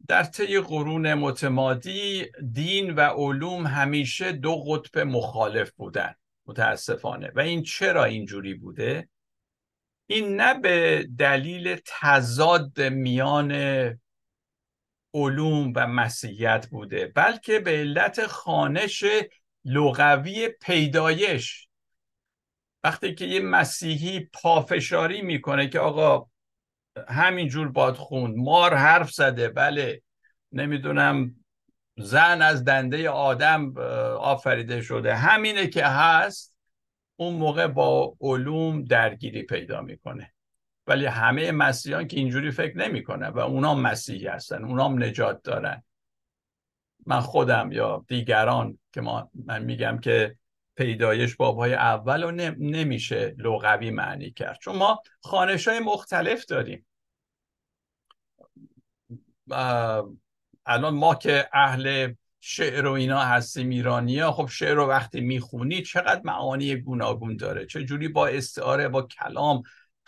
در 0.08 0.24
طی 0.24 0.60
قرون 0.60 1.14
متمادی 1.14 2.32
دین 2.52 2.96
و 2.96 3.00
علوم 3.02 3.68
همیشه 3.68 4.32
دو 4.32 4.64
قطب 4.64 5.00
مخالف 5.00 5.72
بودن. 5.72 6.16
متاسفانه. 6.48 7.32
و 7.36 7.40
این 7.40 7.64
چرا 7.64 8.04
اینجوری 8.04 8.54
بوده؟ 8.54 9.10
این 10.08 10.42
نه 10.42 10.54
به 10.54 11.08
دلیل 11.18 11.80
تضاد 11.86 12.82
میان 12.82 13.52
علوم 15.14 15.74
و 15.76 15.88
مسیحیت 15.88 16.68
بوده 16.72 17.06
بلکه 17.16 17.60
به 17.60 17.72
علت 17.72 18.26
خانش 18.26 19.04
لغوی 19.66 20.50
پیدایش. 20.62 21.68
وقتی 22.84 23.16
که 23.16 23.26
یه 23.26 23.40
مسیحی 23.40 24.30
پافشاری 24.34 25.22
می‌کنه 25.22 25.68
که 25.68 25.80
آقا 25.80 26.30
همینجور 27.08 27.68
باد 27.68 27.96
خون 27.96 28.34
مار 28.38 28.74
حرف 28.74 29.12
زده 29.12 29.50
بله 29.50 30.02
نمی‌دونم 30.52 31.45
زن 31.98 32.42
از 32.42 32.66
دنده 32.66 33.10
آدم 33.10 33.78
آفریده 34.18 34.82
شده. 34.82 35.16
همینه 35.16 35.68
که 35.68 35.86
هست 35.86 36.56
اون 37.16 37.36
موقع 37.36 37.68
با 37.68 38.16
علوم 38.22 38.84
درگیری 38.84 39.44
پیدا 39.44 39.82
می‌کنه. 39.82 40.34
ولی 40.88 41.06
همه 41.06 41.52
مسیحیان 41.52 42.08
که 42.08 42.18
اینجوری 42.18 42.52
فکر 42.52 42.78
نمی‌کنن 42.78 43.28
و 43.28 43.40
اونا 43.40 43.76
مسیحی 43.76 44.28
هستن 44.28 44.64
اونام 44.64 45.04
نجات 45.04 45.44
دارن. 45.44 45.84
من 47.06 47.20
خودم 47.20 47.72
یا 47.72 48.06
دیگران 48.08 48.80
که 48.94 49.02
ما 49.02 49.30
من 49.46 49.64
میگم 49.64 49.98
که 49.98 50.36
پیدایش 50.76 51.36
بابهای 51.36 51.74
اول 51.74 52.24
رو 52.24 52.32
نمیشه 52.32 53.36
لغوی 53.38 53.92
معنی 53.92 54.32
کرد. 54.32 54.58
چون 54.62 54.76
ما 54.76 55.02
خانش 55.22 55.68
های 55.68 55.80
مختلف 55.80 56.46
داریم. 56.46 56.86
الان 60.66 60.94
ما 60.94 61.16
که 61.16 61.50
اهل 61.54 62.14
شعر 62.40 62.88
و 62.88 62.92
اینا 62.92 63.20
هستیم 63.20 63.70
ایرانی 63.70 64.20
ها 64.20 64.32
خب 64.32 64.48
شعر 64.48 64.74
رو 64.74 64.86
وقتی 64.86 65.22
می‌خونی 65.22 65.82
چقدر 65.82 66.22
معانی 66.24 66.76
گوناگون 66.76 67.38
داره؟ 67.38 67.66
چه 67.66 67.84
جوری 67.84 68.08
با 68.08 68.28
استعاره 68.28 68.88
با 68.88 69.02
کلام؟ 69.02 69.64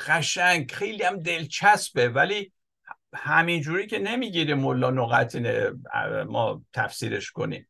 قشنگ 0.08 0.72
خیلی 0.72 1.04
هم 1.04 1.20
دلچسبه 1.20 2.10
ولی 2.10 2.52
همینجوری 3.14 3.88
که 3.88 4.00
نمی‌گیره 4.00 4.56
ملا 4.56 4.92
نقطی 4.92 5.40
ما 6.28 6.62
تفسیرش 6.74 7.32
کنیم. 7.32 7.68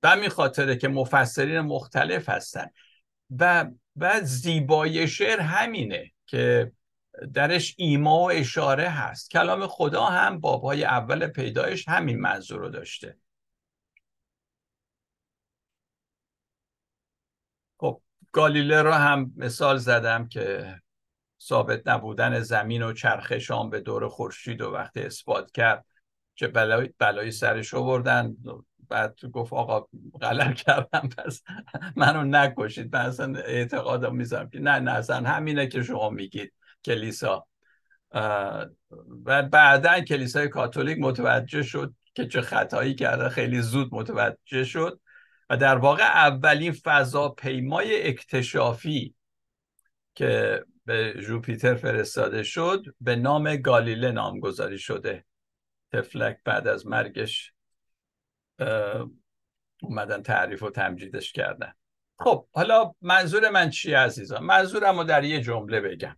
به 0.00 0.08
همین 0.08 0.28
خاطره 0.28 0.76
که 0.76 0.88
مفسرین 0.88 1.60
مختلف 1.60 2.28
هستن. 2.28 2.66
و 3.38 3.66
و 3.96 4.20
زیبای 4.22 5.08
شعر 5.08 5.40
همینه 5.40 6.12
که 6.26 6.72
درش 7.34 7.74
ایما 7.78 8.18
و 8.18 8.30
اشاره 8.30 8.88
هست. 8.88 9.30
کلام 9.30 9.66
خدا 9.66 10.04
هم 10.04 10.40
بابهای 10.40 10.84
اول 10.84 11.26
پیدایش 11.26 11.88
همین 11.88 12.20
منظور 12.20 12.60
رو 12.60 12.68
داشته. 12.68 13.18
خب 17.78 18.02
گالیله 18.32 18.82
رو 18.82 18.92
هم 18.92 19.32
مثال 19.36 19.76
زدم 19.76 20.28
که 20.28 20.76
ثابت 21.42 21.88
نبودن 21.88 22.40
زمین 22.40 22.82
و 22.82 22.92
چرخش 22.92 23.50
آن 23.50 23.70
به 23.70 23.80
دور 23.80 24.08
خورشید 24.08 24.60
و 24.60 24.70
وقتی 24.70 25.02
اثبات 25.02 25.52
کرد 25.52 25.84
چه 26.34 26.48
بلای, 26.48 26.94
بلایی 26.98 27.30
سرش 27.30 27.74
آوردن. 27.74 28.36
بعد 28.88 29.18
گفت 29.32 29.52
آقا 29.52 29.86
غلط 30.20 30.54
کردم 30.54 31.08
پس 31.08 31.42
منو 31.96 32.24
نکشید. 32.24 32.96
من 32.96 33.06
اصلا 33.06 33.38
اعتقادم 33.38 34.16
می‌ذارم 34.16 34.50
که 34.50 34.60
نه 34.60 34.78
نه 34.78 34.92
اصلا 34.92 35.28
همینه 35.28 35.66
که 35.66 35.82
شما 35.82 36.10
میگید. 36.10 36.52
کلیسا. 36.84 37.46
و 39.24 39.42
بعدا 39.42 40.00
کلیسای 40.00 40.48
کاتولیک 40.48 40.98
متوجه 41.00 41.62
شد 41.62 41.94
که 42.14 42.26
چه 42.26 42.40
خطایی 42.40 42.94
کرده 42.94 43.28
خیلی 43.28 43.60
زود 43.60 43.88
متوجه 43.92 44.64
شد 44.64 45.00
و 45.50 45.56
در 45.56 45.76
واقع 45.76 46.02
اولین 46.02 46.72
فضاپیمای 46.72 48.08
اکتشافی 48.08 49.14
که 50.14 50.64
به 50.84 51.14
جوپیتر 51.26 51.74
فرستاده 51.74 52.42
شد 52.42 52.84
به 53.00 53.16
نام 53.16 53.56
گالیله 53.56 54.12
نامگذاری 54.12 54.78
شده. 54.78 55.24
تفلک 55.92 56.38
بعد 56.44 56.68
از 56.68 56.86
مرگش 56.86 57.52
اومدن 59.82 60.22
تعریف 60.22 60.62
و 60.62 60.70
تمجیدش 60.70 61.32
کردن. 61.32 61.72
خب 62.18 62.46
حالا 62.52 62.94
منظور 63.00 63.50
من 63.50 63.70
چی 63.70 63.92
عزیزان؟ 63.92 64.44
منظورم 64.44 64.98
رو 64.98 65.04
در 65.04 65.24
یه 65.24 65.40
جمله 65.40 65.80
بگم. 65.80 66.16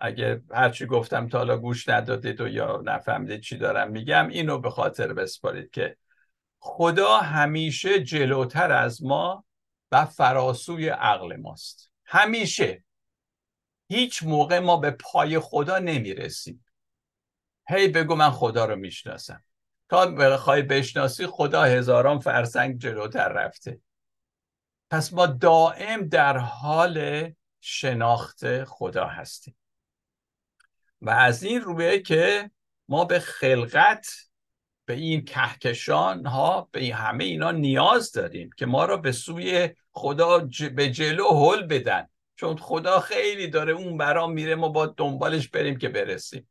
اگه 0.00 0.42
هرچی 0.50 0.86
گفتم 0.86 1.28
تا 1.28 1.38
حالا 1.38 1.56
گوش 1.56 1.88
ندادید 1.88 2.40
و 2.40 2.48
یا 2.48 2.82
نفهمدید 2.84 3.40
چی 3.40 3.58
دارم 3.58 3.90
میگم 3.90 4.28
اینو 4.28 4.58
به 4.58 4.70
خاطر 4.70 5.12
بسپارید 5.12 5.70
که 5.70 5.96
خدا 6.58 7.18
همیشه 7.18 8.02
جلوتر 8.04 8.72
از 8.72 9.02
ما 9.04 9.44
و 9.92 10.04
فراسوی 10.04 10.88
عقل 10.88 11.36
ماست. 11.36 11.90
همیشه. 12.04 12.84
هیچ 13.88 14.22
موقع 14.22 14.58
ما 14.58 14.76
به 14.76 14.90
پای 14.90 15.38
خدا 15.38 15.78
نمی‌رسیم. 15.78 16.64
هی 17.68 17.88
بگو 17.88 18.14
من 18.14 18.30
خدا 18.30 18.64
رو 18.64 18.76
می‌شناسم. 18.76 19.44
تا 19.88 20.06
بخوای 20.06 20.62
بشناسی 20.62 21.26
خدا 21.26 21.62
هزاران 21.62 22.18
فرسنگ 22.18 22.78
جلوتر 22.78 23.28
رفته. 23.28 23.80
پس 24.90 25.12
ما 25.12 25.26
دائم 25.26 26.08
در 26.08 26.38
حال 26.38 27.30
شناخت 27.60 28.64
خدا 28.64 29.06
هستیم. 29.06 29.56
و 31.00 31.10
از 31.10 31.42
این 31.42 31.60
رویه 31.60 32.00
که 32.00 32.50
ما 32.88 33.04
به 33.04 33.18
خلقت 33.18 34.06
به 34.84 34.94
این 34.94 35.24
کهکشان 35.24 36.26
ها 36.26 36.68
به 36.72 36.94
همه 36.94 37.24
اینا 37.24 37.50
نیاز 37.50 38.12
داریم 38.12 38.50
که 38.56 38.66
ما 38.66 38.84
را 38.84 38.96
به 38.96 39.12
سوی 39.12 39.68
خدا 39.92 40.48
به 40.74 40.90
جلو 40.90 41.28
حل 41.28 41.62
بدن. 41.62 42.08
چون 42.36 42.56
خدا 42.56 43.00
خیلی 43.00 43.48
داره 43.48 43.72
اون 43.72 43.96
برام 43.96 44.32
میره 44.32 44.54
ما 44.54 44.68
با 44.68 44.86
دنبالش 44.86 45.48
بریم 45.48 45.78
که 45.78 45.88
برسیم. 45.88 46.48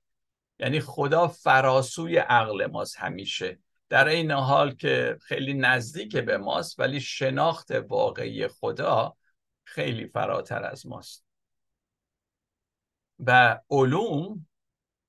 یعنی 0.60 0.80
خدا 0.80 1.28
فراسوی 1.28 2.18
عقل 2.18 2.66
ماست 2.66 3.00
همیشه. 3.00 3.60
در 3.90 4.08
این 4.08 4.32
حال 4.32 4.76
که 4.76 5.18
خیلی 5.22 5.54
نزدیک 5.54 6.18
به 6.18 6.38
ماست 6.38 6.80
ولی 6.80 7.02
شناخت 7.02 7.72
واقعی 7.72 8.48
خدا 8.48 9.18
خیلی 9.64 10.08
فراتر 10.08 10.64
از 10.64 10.86
ماست. 10.86 11.25
و 13.20 13.60
علوم 13.70 14.48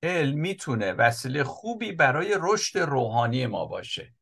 علم 0.03 0.39
می‌تونه 0.39 0.93
وسیله 0.93 1.43
خوبی 1.43 1.91
برای 1.91 2.37
رشد 2.39 2.79
روحانی 2.79 3.45
ما 3.45 3.65
باشه. 3.65 4.13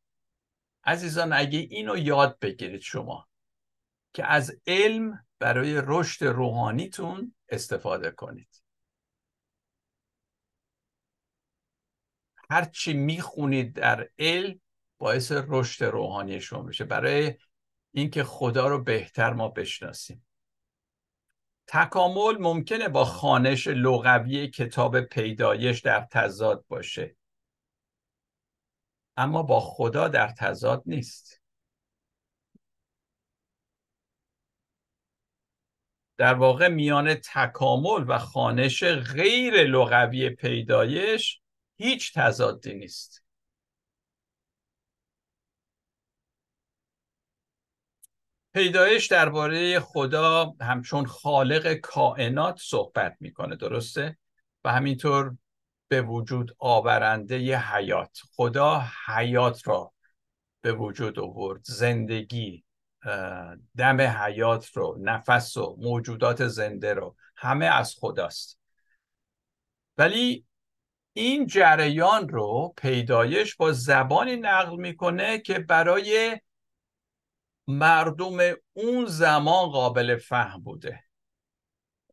عزیزان 0.84 1.34
اگه 1.34 1.60
اینو 1.60 1.98
یاد 1.98 2.40
بگیرید 2.40 2.82
شما 2.82 3.28
که 4.14 4.26
از 4.26 4.62
علم 4.68 5.26
برای 5.40 5.82
رشد 5.86 6.26
روحانیتون 6.26 7.36
استفاده 7.50 8.12
کنید. 8.12 8.64
هرچی 12.50 12.94
می‌خونید 12.94 13.74
در 13.74 14.10
علم 14.20 14.62
باعث 14.98 15.32
رشد 15.32 15.86
روحانی 15.86 16.42
شما 16.42 16.62
میشه. 16.62 16.84
برای 16.84 17.38
اینکه 17.92 18.24
خدا 18.24 18.68
رو 18.68 18.84
بهتر 18.84 19.34
ما 19.34 19.48
بشناسیم. 19.48 20.26
تکامل 21.76 22.38
ممکنه 22.40 22.90
با 22.90 23.06
خانش 23.06 23.68
لغوی 23.68 24.48
کتاب 24.48 25.02
پیدایش 25.02 25.82
در 25.82 26.08
تضاد 26.12 26.66
باشه. 26.68 27.16
اما 29.18 29.44
با 29.44 29.60
خدا 29.60 30.08
در 30.08 30.28
تضاد 30.28 30.84
نیست. 30.86 31.42
در 36.18 36.34
واقع 36.34 36.68
میان 36.68 37.14
تکامل 37.14 38.06
و 38.08 38.18
خانش 38.18 38.84
غیر 38.84 39.54
لغوی 39.64 40.30
پیدایش 40.30 41.42
هیچ 41.78 42.14
تضادی 42.14 42.74
نیست. 42.74 43.25
پیدایش 48.56 49.08
درباره 49.08 49.80
خدا 49.80 50.54
همچون 50.62 51.06
خالق 51.06 51.74
کائنات 51.74 52.60
صحبت 52.62 53.18
می‌کنه 53.20 53.56
درسته؟ 53.56 54.18
و 54.64 54.72
همینطور 54.72 55.38
به 55.88 56.02
وجود 56.02 56.56
آورنده 56.60 57.40
ی 57.40 57.54
حیات. 57.54 58.20
خدا 58.36 58.84
حیات 59.08 59.68
را 59.68 59.94
به 60.62 60.74
وجود 60.74 61.20
آورد. 61.20 61.62
زندگی 61.64 62.66
دم 63.78 64.02
حیات 64.02 64.66
رو 64.74 64.98
نفس 65.02 65.58
و 65.58 65.76
موجودات 65.80 66.48
زنده 66.48 66.94
رو 66.94 67.16
همه 67.36 67.66
از 67.66 67.96
خداست. 68.00 68.60
ولی 69.98 70.46
این 71.14 71.48
جریان 71.48 72.30
رو 72.30 72.74
پیدایش 72.78 73.56
با 73.56 73.72
زبانی 73.72 74.36
نقل 74.36 74.76
می‌کنه 74.76 75.40
که 75.40 75.60
برای 75.60 76.40
مردم 77.68 78.38
اون 78.74 79.06
زمان 79.06 79.70
قابل 79.70 80.18
فهم 80.18 80.64
بوده 80.64 81.04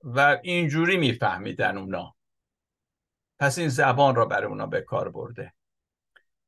و 0.02 0.38
اینجوری 0.42 0.96
میفهمیدن 0.96 1.78
اونا. 1.78 2.16
پس 3.38 3.58
این 3.58 3.68
زبان 3.68 4.14
را 4.14 4.26
برای 4.26 4.46
اونا 4.46 4.66
به 4.66 4.80
کار 4.80 5.08
برده. 5.08 5.54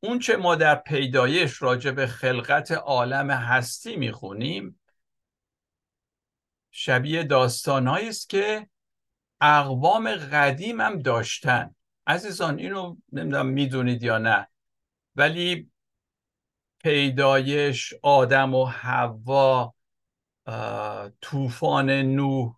اون 0.00 0.18
چه 0.18 0.36
ما 0.36 0.54
در 0.54 0.74
پیدایش 0.74 1.62
راجع 1.62 1.90
به 1.90 2.06
خلقت 2.06 2.72
عالم 2.72 3.30
هستی 3.30 3.96
می‌خونیم 3.96 4.80
شبیه 6.70 7.22
داستانهایی 7.22 8.08
است 8.08 8.28
که 8.28 8.68
اقوام 9.40 10.10
قدیم 10.14 10.80
هم 10.80 10.98
داشتن. 10.98 11.74
عزیزان 12.06 12.58
اینو 12.58 12.96
نمی‌دونم 13.12 13.46
می‌دونید 13.46 14.02
یا 14.02 14.18
نه 14.18 14.48
ولی 15.16 15.70
پیدایش 16.84 17.94
آدم 18.02 18.54
و 18.54 18.64
حوا 18.64 19.74
طوفان 21.20 21.90
نوح. 21.90 22.56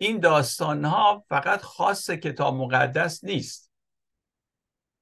این 0.00 0.20
داستان 0.20 0.84
ها 0.84 1.24
فقط 1.28 1.60
خاص 1.60 2.10
کتاب 2.10 2.54
مقدس 2.54 3.24
نیست. 3.24 3.72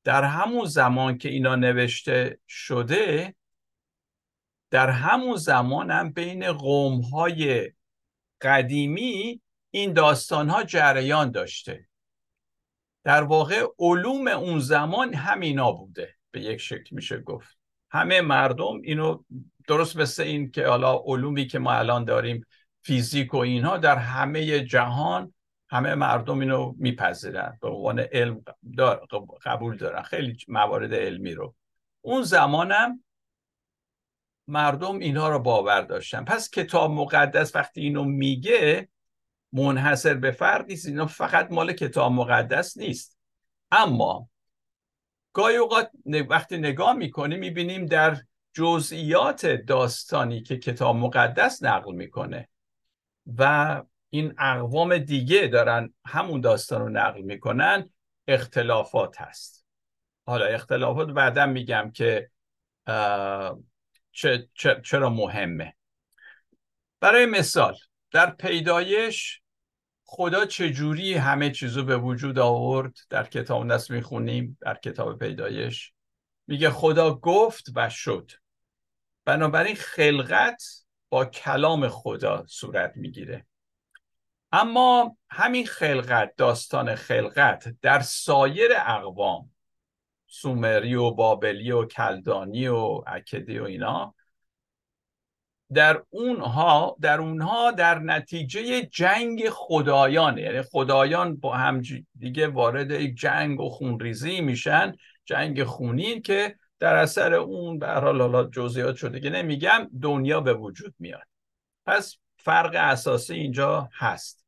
در 0.05 0.25
همون 0.25 0.65
زمان 0.65 1.19
که 1.19 1.29
اینا 1.29 1.57
نوشته 1.57 2.41
شده 2.49 3.35
در 4.71 4.91
همون 4.91 5.37
زمان 5.37 5.91
هم 5.91 6.13
بین 6.13 6.53
قوم 6.53 7.01
های 7.01 7.73
قدیمی 8.41 9.43
این 9.71 9.93
داستان 9.93 10.49
ها 10.49 10.63
جریان 10.63 11.31
داشته. 11.31 11.89
در 13.05 13.23
واقع 13.23 13.67
علوم 13.79 14.29
اون 14.29 14.59
زمان 14.59 15.15
همینا 15.15 15.73
بوده 15.73 16.17
به 16.31 16.41
یک 16.41 16.61
شکل 16.61 16.97
میشه 16.97 17.19
گفت. 17.19 17.56
همه 17.91 18.21
مردم 18.21 18.81
اینو 18.85 19.23
درست 19.69 19.97
مثل 19.97 20.23
این 20.23 20.51
که 20.51 20.67
حالا 20.67 21.03
علومی 21.07 21.47
که 21.47 21.59
ما 21.59 21.73
الان 21.73 22.05
داریم 22.05 22.47
فیزیک 22.83 23.35
و 23.35 23.37
اینها 23.37 23.77
در 23.77 23.97
همه 23.97 24.61
جهان 24.61 25.35
همه 25.69 25.95
مردم 25.95 26.39
اینو 26.39 26.75
میپذیرن. 26.79 27.59
به 27.63 27.69
عنوان 27.69 27.99
علم 27.99 28.45
قبول 29.45 29.77
دارن. 29.77 30.03
خیلی 30.03 30.37
موارد 30.49 30.95
علمی 30.95 31.35
رو. 31.35 31.55
اون 32.01 32.23
زمانم 32.23 33.05
مردم 34.49 34.99
اینها 34.99 35.29
رو 35.29 35.39
باور 35.39 35.81
داشتن. 35.81 36.25
پس 36.25 36.51
کتاب 36.51 36.91
مقدس 36.91 37.57
وقتی 37.57 37.81
اینو 37.81 38.05
میگه 38.05 38.89
منحصر 39.53 40.15
به 40.15 40.31
فرد 40.31 40.67
نیست 40.67 40.87
اینا 40.87 41.07
فقط 41.07 41.53
مال 41.53 41.73
کتاب 41.73 42.13
مقدس 42.13 42.77
نیست. 42.77 43.19
اما 43.71 44.29
گاهی 45.37 45.57
اوقات 45.57 45.91
وقتی 46.29 46.59
نگاه 46.59 46.93
می‌کنیم 46.93 47.39
می‌بینیم 47.39 47.87
در 47.87 48.17
جزئیات 48.53 49.47
داستانی 49.47 50.43
که 50.43 50.59
کتاب 50.59 50.97
مقدس 50.97 51.63
نقل 51.63 51.95
می‌کنه 51.95 52.49
و 53.39 53.83
این 54.11 54.35
اقوام 54.39 54.99
دیگه 54.99 55.47
دارن 55.47 55.95
همون 56.07 56.41
داستان 56.41 56.81
رو 56.81 56.89
نقل 56.89 57.21
می‌کنن 57.21 57.91
اختلافات 58.29 59.21
هست. 59.21 59.67
حالا 60.27 60.45
اختلافات 60.45 61.09
بعدا 61.09 61.47
میگم 61.47 61.91
که 61.95 62.31
چرا 64.85 65.11
مهمه. 65.11 65.77
برای 67.01 67.27
مثال 67.27 67.77
در 68.13 68.31
پیدایش 68.31 69.43
خدا 70.09 70.47
چجوری 70.47 71.15
همه 71.15 71.51
چیزو 71.51 71.85
به 71.85 71.97
وجود 71.97 72.39
آورد؟ 72.39 72.99
در 73.11 73.25
کتاب 73.25 73.73
دست 73.73 73.91
می‌خونیم 73.91 74.59
در 74.61 74.75
کتاب 74.75 75.19
پیدایش. 75.19 75.93
میگه 76.47 76.71
خدا 76.71 77.15
گفت 77.15 77.67
و 77.75 77.91
شد. 77.91 78.33
بنابراین 79.25 79.75
خلقت 79.75 80.63
با 81.09 81.25
کلام 81.25 81.89
خدا 81.89 82.45
صورت 82.47 82.93
می‌گیره. 82.97 83.47
اما 84.53 85.17
همین 85.31 85.67
خلقت 85.67 86.33
داستان 86.37 86.95
خلقت 86.95 87.75
در 87.83 88.01
سایر 88.01 88.71
اقوام 88.77 89.51
سومری 90.27 90.95
و 90.95 91.11
بابلی 91.11 91.71
و 91.71 91.85
کلدانی 91.85 92.69
و 92.69 93.03
اکدی 93.07 93.59
و 93.59 93.65
اینا 93.65 94.15
در 95.75 96.03
اونها 96.11 96.97
در 97.01 97.21
اونها 97.21 97.71
در 97.71 97.99
نتیجه 97.99 98.83
جنگ 98.83 99.49
خدایان 99.49 100.39
یعنی 100.39 100.63
خدایان 100.63 101.37
با 101.37 101.57
هم 101.57 101.83
دیگه 102.19 102.49
وارد 102.49 103.07
جنگ 103.07 103.61
و 103.61 103.69
خونریزی 103.69 104.41
میشن 104.41 104.93
جنگ 105.25 105.65
خونین 105.65 106.23
که 106.23 106.57
در 106.79 106.95
اثر 106.97 107.35
اون 107.35 107.79
به 107.79 107.89
حال 107.89 108.51
جزئیات 108.51 108.97
شده 108.97 109.21
که 109.21 109.31
نمیگم 109.31 109.91
دنیا 110.03 110.41
به 110.41 110.55
وجود 110.55 110.95
میاد. 110.99 111.27
پس 111.87 112.17
فرق 112.37 112.75
اساسی 112.75 113.35
اینجا 113.35 113.89
هست. 113.93 114.45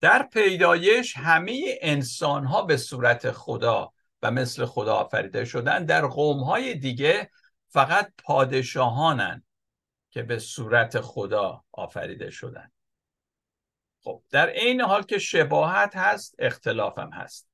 در 0.00 0.22
پیدایش 0.32 1.16
همه 1.16 1.78
انسان 1.80 2.44
ها 2.44 2.62
به 2.62 2.76
صورت 2.76 3.30
خدا 3.30 3.92
و 4.22 4.30
مثل 4.30 4.64
خدا 4.64 4.94
آفریده 4.94 5.44
شدن. 5.44 5.84
در 5.84 6.06
قوم 6.06 6.42
های 6.42 6.74
دیگه 6.74 7.30
فقط 7.68 8.12
پادشاهانن. 8.18 9.45
که 10.16 10.22
به 10.22 10.38
صورت 10.38 11.00
خدا 11.00 11.64
آفریده 11.72 12.30
شدن. 12.30 12.70
خب 14.00 14.22
در 14.30 14.50
عین 14.50 14.80
حال 14.80 15.02
که 15.02 15.18
شباهت 15.18 15.96
هست 15.96 16.34
اختلاف 16.38 16.98
هم 16.98 17.12
هست. 17.12 17.48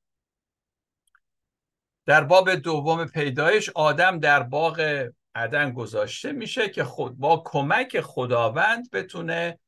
در 2.07 2.25
باب 2.25 2.55
دوم 2.55 3.07
پیدایش 3.07 3.69
آدم 3.69 4.19
در 4.19 4.43
باغ 4.43 5.09
عدن 5.35 5.73
گذاشته 5.73 6.33
میشه 6.33 6.69
که 6.69 6.85
خود 6.85 7.19
با 7.19 7.43
کمک 7.47 8.01
خداوند 8.01 8.91
بتونه 8.91 9.59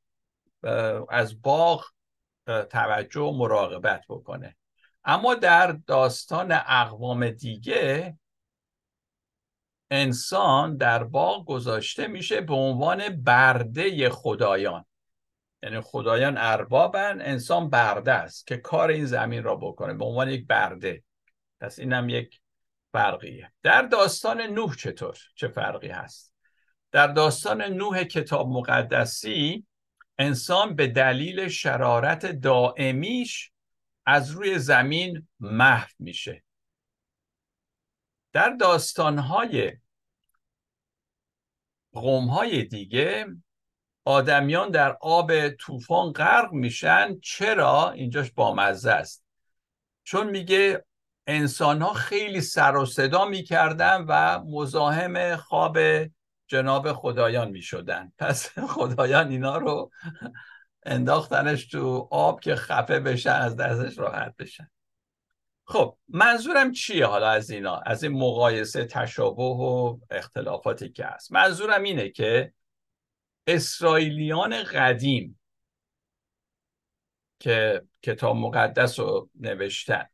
از 1.09 1.42
باغ 1.42 1.87
توجه 2.46 3.20
و 3.20 3.33
مراقبت 3.33 4.04
بکنه. 4.09 4.57
اما 5.04 5.35
در 5.35 5.72
داستان 5.72 6.52
اقوام 6.52 7.30
دیگه 7.30 8.18
انسان 9.90 10.77
در 10.77 11.05
باغ 11.05 11.47
گذاشته 11.47 12.07
میشه 12.07 12.40
به 12.40 12.55
عنوان 12.55 13.23
برده 13.23 14.11
خدایان. 14.11 14.85
یعنی 15.62 15.81
خدایان 15.81 16.35
اربابن 16.38 17.20
انسان 17.20 17.70
برده 17.70 18.12
است 18.12 18.47
که 18.47 18.57
کار 18.57 18.88
این 18.90 19.07
زمین 19.07 19.42
را 19.42 19.57
بکنه 19.57 19.94
به 19.94 20.05
عنوان 20.05 20.29
یک 20.29 20.47
برده. 20.47 21.03
پس 21.61 21.79
اینم 21.79 22.09
یک 22.09 22.40
فرقیه. 22.92 23.53
در 23.62 23.83
داستان 23.83 24.40
نوح 24.40 24.77
چطور؟ 24.77 25.18
چه 25.35 25.49
فرقی 25.49 25.88
هست؟ 25.88 26.35
در 26.92 27.07
داستان 27.07 27.62
نوح 27.62 28.05
کتاب 28.05 28.49
مقدسی 28.49 29.66
انسان 30.18 30.75
به 30.75 30.87
دلیل 30.87 31.49
شرارت 31.49 32.27
دائمیش 32.27 33.53
از 34.07 34.31
روی 34.31 34.59
زمین 34.59 35.29
محو 35.40 35.88
میشه. 35.99 36.43
در 38.35 38.51
داستانهای 38.51 39.73
قومهای 41.92 42.64
دیگه 42.64 43.27
آدمیان 44.05 44.70
در 44.70 44.97
آب 45.01 45.49
طوفان 45.49 46.12
غرق 46.12 46.53
میشن. 46.53 47.18
چرا؟ 47.20 47.90
اینجاش 47.90 48.33
بامزه 48.33 48.90
است. 48.90 49.25
چون 50.05 50.31
میگه 50.31 50.85
انسان 51.27 51.83
ها 51.83 51.92
خیلی 51.92 52.40
سر 52.40 52.77
و 52.77 52.87
صدا 52.87 53.25
می‌کردن 53.25 54.05
و 54.09 54.40
مزاحم 54.44 55.37
خواب 55.37 55.79
جناب 56.47 56.92
خدایان 56.92 57.51
می‌شدن. 57.51 58.12
پس 58.18 58.59
خدایان 58.59 59.29
اینا 59.29 59.57
رو 59.57 59.90
انداختنش 60.83 61.66
تو 61.66 62.09
آب 62.11 62.40
که 62.40 62.55
خفه 62.55 63.01
بشن 63.01 63.31
از 63.31 63.57
دستش 63.57 63.99
راحت 63.99 64.35
بشن. 64.38 64.70
خب 65.64 65.98
منظورم 66.09 66.72
چیه 66.72 67.07
حالا 67.07 67.29
از 67.29 67.50
اینا؟ 67.50 67.77
از 67.77 68.05
این 68.05 68.12
مقایسه 68.12 68.85
تشابه 68.85 69.42
و 69.42 69.98
اختلافاتی 70.11 70.88
که 70.88 71.05
هست. 71.07 71.33
منظورم 71.33 71.83
اینه 71.83 72.09
که 72.11 72.53
اسرائیلیان 73.46 74.62
قدیم 74.62 75.40
که 77.38 77.83
کتاب 78.03 78.37
مقدس 78.37 79.00
رو 79.00 79.31
نوشتن 79.35 80.07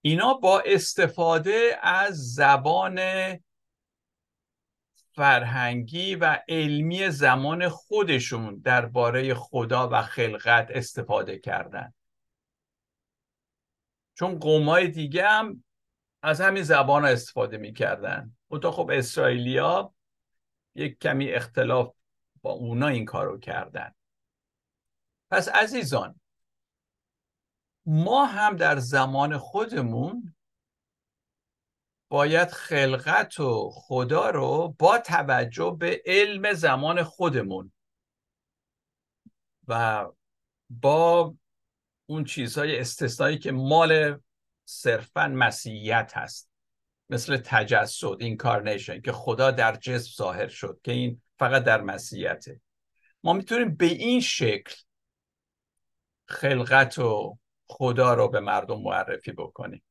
اینا 0.00 0.34
با 0.34 0.60
استفاده 0.66 1.78
از 1.82 2.34
زبان 2.34 3.00
فرهنگی 5.14 6.14
و 6.14 6.38
علمی 6.48 7.10
زمان 7.10 7.68
خودشون 7.68 8.58
درباره 8.58 9.34
خدا 9.34 9.88
و 9.92 10.02
خلقت 10.02 10.68
استفاده 10.70 11.38
کردن. 11.38 11.94
چون 14.20 14.38
قومای 14.38 14.88
دیگه 14.88 15.28
هم 15.28 15.64
از 16.22 16.40
همین 16.40 16.62
زبان 16.62 17.04
ها 17.04 17.10
استفاده 17.10 17.58
می‌کردن. 17.58 18.36
تا 18.62 18.70
خب 18.72 18.90
اسرائیلیا 18.92 19.94
یک 20.74 20.98
کمی 20.98 21.30
اختلاف 21.30 21.94
با 22.42 22.50
اونا 22.50 22.86
این 22.86 23.04
کارو 23.04 23.38
کردن. 23.38 23.94
پس 25.30 25.48
عزیزان 25.48 26.20
ما 27.86 28.24
هم 28.24 28.56
در 28.56 28.76
زمان 28.76 29.38
خودمون 29.38 30.34
باید 32.10 32.48
خلقت 32.48 33.40
و 33.40 33.70
خدا 33.72 34.30
رو 34.30 34.76
با 34.78 34.98
توجه 34.98 35.76
به 35.80 36.02
علم 36.06 36.52
زمان 36.52 37.02
خودمون 37.02 37.72
و 39.68 40.06
با 40.70 41.34
اون 42.10 42.24
چیزهای 42.24 42.78
استثنایی 42.78 43.38
که 43.38 43.52
مال 43.52 44.20
صرفا 44.64 45.28
مسیحیت 45.28 46.12
هست. 46.14 46.50
مثل 47.10 47.36
تجسد 47.36 48.16
اینکارنیشن 48.20 49.00
که 49.00 49.12
خدا 49.12 49.50
در 49.50 49.76
جسم 49.76 50.10
ظاهر 50.16 50.48
شد 50.48 50.80
که 50.82 50.92
این 50.92 51.22
فقط 51.38 51.64
در 51.64 51.80
مسیحیته. 51.80 52.60
ما 53.24 53.32
می‌تونیم 53.32 53.76
به 53.76 53.86
این 53.86 54.20
شکل 54.20 54.74
خلقت 56.28 56.98
و 56.98 57.38
خدا 57.66 58.14
رو 58.14 58.28
به 58.28 58.40
مردم 58.40 58.82
معرفی 58.82 59.32
بکنیم. 59.32 59.82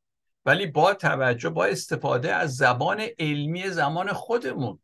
ولی 0.46 0.68
با 0.68 0.94
توجه 0.94 1.50
با 1.50 1.66
استفاده 1.66 2.34
از 2.34 2.56
زبان 2.56 3.08
علمی 3.20 3.70
زمان 3.70 4.14
خودمون 4.14 4.80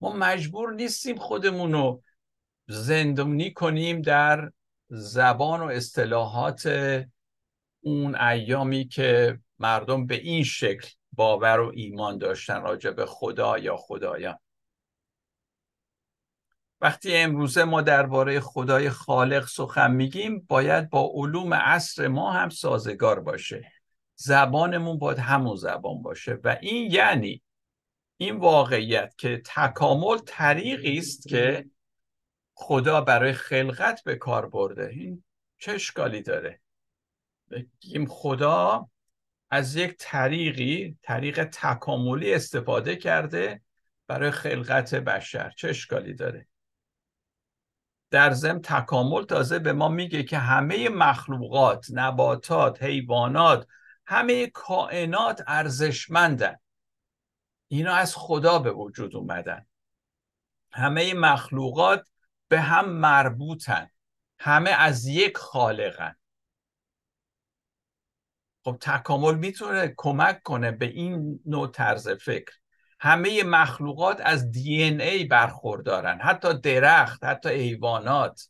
ما 0.00 0.12
مجبور 0.12 0.72
نیستیم 0.72 1.16
خودمون 1.16 1.72
رو 1.72 2.02
زندونی 2.68 3.52
کنیم 3.52 4.02
در 4.02 4.50
زبان 4.96 5.60
و 5.60 5.64
اصطلاحات 5.64 6.70
اون 7.80 8.16
ایامی 8.16 8.88
که 8.88 9.38
مردم 9.58 10.06
به 10.06 10.14
این 10.14 10.44
شکل 10.44 10.88
باور 11.12 11.60
و 11.60 11.72
ایمان 11.74 12.18
داشتن 12.18 12.62
راجع 12.62 12.90
به 12.90 13.06
خدا 13.06 13.58
یا 13.58 13.76
خدایان. 13.76 14.38
وقتی 16.80 17.16
امروزه 17.16 17.64
ما 17.64 17.82
درباره 17.82 18.40
خدای 18.40 18.90
خالق 18.90 19.46
سخن 19.46 19.90
میگیم 19.90 20.46
باید 20.48 20.90
با 20.90 21.10
علوم 21.14 21.54
عصر 21.54 22.08
ما 22.08 22.32
هم 22.32 22.48
سازگار 22.48 23.20
باشه. 23.20 23.72
زبانمون 24.14 24.98
باید 24.98 25.18
همون 25.18 25.56
زبان 25.56 26.02
باشه 26.02 26.38
و 26.44 26.56
این 26.60 26.90
یعنی 26.90 27.42
این 28.16 28.36
واقعیت 28.36 29.14
که 29.18 29.42
تکامل 29.46 30.18
طریقی 30.26 30.98
است 30.98 31.28
که 31.28 31.66
خدا 32.54 33.00
برای 33.00 33.32
خلقت 33.32 34.04
به 34.04 34.16
کار 34.16 34.48
برده. 34.48 34.88
این 34.88 35.24
چه 35.58 35.72
اشکالی 35.72 36.22
داره؟ 36.22 36.60
بگیم 37.50 38.06
خدا 38.06 38.88
از 39.50 39.76
یک 39.76 39.96
طریقی 39.98 40.98
طریق 41.02 41.44
تکاملی 41.44 42.34
استفاده 42.34 42.96
کرده 42.96 43.62
برای 44.06 44.30
خلقت 44.30 44.94
بشر. 44.94 45.52
چه 45.56 45.68
اشکالی 45.68 46.14
داره؟ 46.14 46.46
در 48.10 48.30
ضمن 48.30 48.60
تکامل 48.60 49.24
تازه 49.24 49.58
به 49.58 49.72
ما 49.72 49.88
میگه 49.88 50.22
که 50.22 50.38
همه 50.38 50.88
مخلوقات 50.88 51.86
نباتات 51.92 52.82
حیوانات 52.82 53.66
همه 54.06 54.46
کائنات 54.46 55.42
ارزشمندن. 55.46 56.56
اینا 57.68 57.94
از 57.94 58.16
خدا 58.16 58.58
به 58.58 58.72
وجود 58.72 59.16
اومدن. 59.16 59.66
همه 60.72 61.14
مخلوقات 61.14 62.08
به 62.54 62.60
هم 62.60 62.88
مربوطن. 62.88 63.90
همه 64.38 64.70
از 64.70 65.06
یک 65.06 65.36
خالقن. 65.36 66.16
خب 68.64 68.76
تکامل 68.80 69.34
می‌تونه 69.34 69.94
کمک 69.96 70.42
کنه 70.42 70.70
به 70.70 70.86
این 70.86 71.40
نوع 71.46 71.70
طرز 71.70 72.08
فکر. 72.08 72.52
همه 73.00 73.42
مخلوقات 73.42 74.20
از 74.24 74.50
دی 74.50 74.82
این 74.82 75.00
ای 75.00 75.24
برخوردارن. 75.24 76.20
حتی 76.20 76.54
درخت 76.60 77.24
حتی 77.24 77.48
حیوانات 77.48 78.48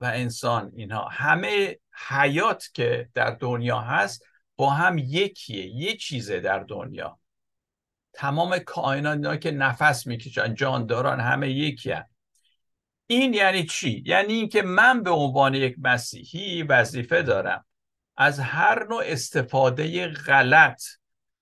و 0.00 0.04
انسان 0.04 0.72
اینها. 0.74 1.08
همه 1.08 1.78
حیات 2.08 2.68
که 2.74 3.10
در 3.14 3.30
دنیا 3.30 3.80
هست 3.80 4.26
با 4.56 4.70
هم 4.70 4.98
یکیه 4.98 5.66
یه 5.66 5.96
چیزه 5.96 6.40
در 6.40 6.58
دنیا. 6.58 7.18
تمام 8.12 8.58
کائنات 8.58 9.40
که 9.40 9.50
نفس 9.50 10.06
می‌کشن 10.06 10.54
جانداران 10.54 11.20
همه 11.20 11.50
یکی 11.50 11.94
این 13.06 13.34
یعنی 13.34 13.66
چی؟ 13.66 14.02
یعنی 14.06 14.32
اینکه 14.32 14.62
من 14.62 15.02
به 15.02 15.10
عنوان 15.10 15.54
یک 15.54 15.76
مسیحی 15.78 16.62
وظیفه 16.62 17.22
دارم 17.22 17.64
از 18.16 18.40
هر 18.40 18.88
نوع 18.88 19.02
استفاده 19.06 20.08
غلط 20.08 20.82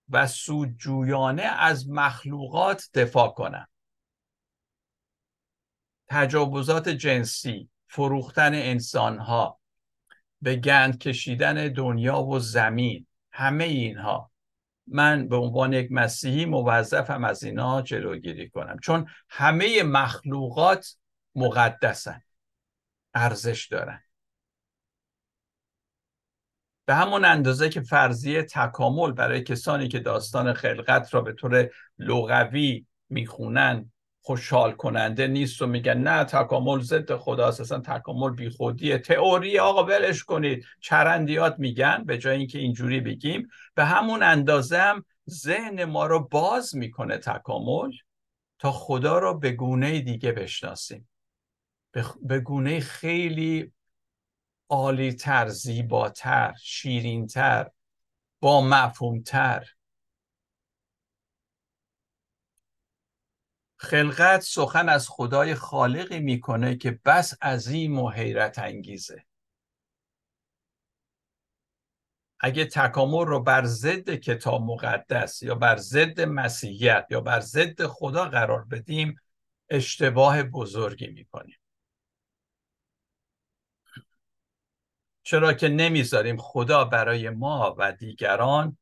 و 0.09 0.27
سودجویانه 0.27 1.43
از 1.43 1.91
مخلوقات 1.91 2.89
دفاع 2.95 3.29
کنم. 3.29 3.69
تجاوزات 6.09 6.89
جنسی 6.89 7.69
فروختن 7.89 8.55
انسانها 8.55 9.61
به 10.43 10.57
گند 10.57 10.99
کشیدن 10.99 11.69
دنیا 11.69 12.23
و 12.23 12.39
زمین 12.39 13.07
همه 13.33 13.65
اینها. 13.65 14.30
من 14.91 15.29
به 15.29 15.37
عنوان 15.37 15.73
یک 15.73 15.93
مسیحی 15.93 16.45
موظفم 16.45 17.25
از 17.25 17.45
اینا 17.45 17.83
جلوگیری 17.83 18.51
کنم. 18.51 18.79
چون 18.79 19.07
همه 19.29 19.83
مخلوقات 19.83 20.97
مقدسن. 21.35 22.23
ارزش 23.15 23.67
دارن. 23.67 24.03
به 26.85 26.95
همون 26.95 27.25
اندازه 27.25 27.69
که 27.69 27.81
فرضیه 27.81 28.43
تکامل 28.43 29.13
برای 29.13 29.43
کسانی 29.43 29.89
که 29.89 29.99
داستان 29.99 30.53
خلقت 30.53 31.15
را 31.15 31.21
به 31.21 31.33
طور 31.33 31.71
لغوی 31.99 32.87
می‌خونن 33.09 33.93
خوشحال 34.23 34.73
کننده 34.73 35.27
نیست 35.27 35.63
و 35.63 35.67
میگن 35.67 35.99
نه 35.99 36.25
تکامل 36.25 36.81
ضد 36.81 37.17
خداست 37.17 37.61
اصلا 37.61 37.81
تکامل 37.81 38.31
بیخودیه 38.31 38.99
تئوری 38.99 39.59
آقا 39.59 39.85
ولش 39.85 40.25
کنید. 40.25 40.65
چرندیات 40.81 41.55
میگن 41.59 42.05
به 42.05 42.19
جای 42.19 42.37
اینکه 42.37 42.59
اینجوری 42.59 43.01
بگیم. 43.01 43.49
به 43.75 43.85
همون 43.85 44.23
اندازه 44.23 44.79
هم 44.79 45.05
ذهن 45.31 45.85
ما 45.85 46.07
رو 46.07 46.29
باز 46.29 46.77
می‌کنه 46.77 47.19
تکامل 47.19 47.93
تا 48.59 48.73
خدا 48.73 49.19
رو 49.19 49.39
به 49.39 49.53
گونه 49.53 50.01
دیگه 50.01 50.33
بشناسیم. 50.33 51.09
به 52.23 52.41
گونه 52.41 52.81
خیلی 52.81 53.73
عالیتر 54.69 55.49
زیباتر 55.49 56.55
شیرینتر 56.63 57.71
با 58.41 58.61
مفهومتر. 58.61 59.67
خلقت 63.83 64.41
سخن 64.41 64.89
از 64.89 65.09
خدای 65.09 65.55
خالقی 65.55 66.21
می‌کنه 66.21 66.77
که 66.77 67.01
بس 67.05 67.43
عظیم 67.43 67.99
و 67.99 68.11
حیرت 68.11 68.59
انگیزه. 68.59 69.25
اگه 72.41 72.65
تکامل 72.65 73.27
رو 73.27 73.41
بر 73.41 73.65
ضد 73.65 74.11
کتاب 74.11 74.63
مقدس 74.63 75.43
یا 75.43 75.55
بر 75.55 75.77
ضد 75.77 76.21
مسیحیت 76.21 77.07
یا 77.11 77.21
بر 77.21 77.41
ضد 77.41 77.87
خدا 77.87 78.25
قرار 78.25 78.65
بدیم 78.65 79.17
اشتباه 79.69 80.43
بزرگی 80.43 81.07
می‌کنیم. 81.07 81.59
چرا 85.23 85.53
که 85.53 85.69
نمی‌ذاریم 85.69 86.37
خدا 86.37 86.85
برای 86.85 87.31
ما 87.31 87.75
و 87.79 87.93
دیگران 87.93 88.79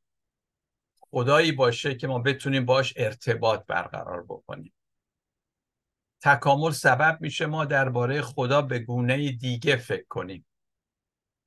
خدایی 1.01 1.53
باشه 1.53 1.95
که 1.95 2.07
ما 2.07 2.19
بتونیم 2.19 2.67
باش 2.67 2.95
ارتباط 2.97 3.67
برقرار 3.67 4.23
بکنیم. 4.23 4.73
تکامل 6.21 6.71
سبب 6.71 7.19
میشه 7.21 7.47
ما 7.47 7.65
درباره 7.65 8.23
خدا 8.23 8.63
به 8.63 8.79
گونه 8.79 9.33
دیگه 9.33 9.77
فکر 9.77 10.07
کنیم. 10.09 10.47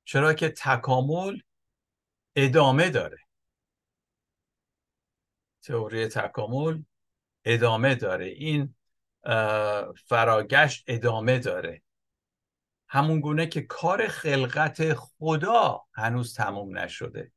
چرا 0.04 0.34
که 0.34 0.48
تکامل 0.48 1.40
ادامه 2.36 2.90
داره. 2.90 3.18
تئوری 5.62 6.08
تکامل 6.08 6.82
ادامه 7.44 7.94
داره. 7.94 8.26
این 8.26 8.74
فراگشت 10.06 10.84
ادامه 10.86 11.38
داره. 11.38 11.82
همون 12.88 13.20
گونه 13.20 13.46
که 13.46 13.62
کار 13.62 14.08
خلقت 14.08 14.94
خدا 14.94 15.84
هنوز 15.92 16.34
تموم 16.34 16.78
نشده. 16.78 17.32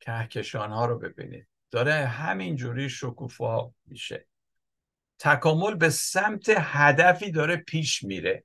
کهکشان 0.00 0.70
ها 0.70 0.86
رو 0.86 0.98
ببینید. 0.98 1.48
داره 1.70 1.92
همینجوری 1.92 2.90
شکوفا 2.90 3.74
میشه. 3.84 4.29
تکامل 5.20 5.74
به 5.74 5.90
سمت 5.90 6.52
هدفی 6.56 7.30
داره 7.30 7.56
پیش 7.56 8.02
میره. 8.02 8.44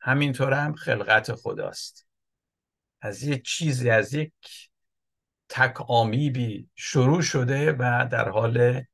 همینطور 0.00 0.52
هم 0.52 0.74
خلقت 0.74 1.34
خداست. 1.34 2.06
از 3.00 3.22
یک 3.22 3.44
چیزی 3.44 3.90
از 3.90 4.14
یک 4.14 4.32
تک 5.48 5.90
آمیبی 5.90 6.68
شروع 6.74 7.22
شده 7.22 7.72
و 7.72 8.08
در 8.12 8.28
حال 8.28 8.84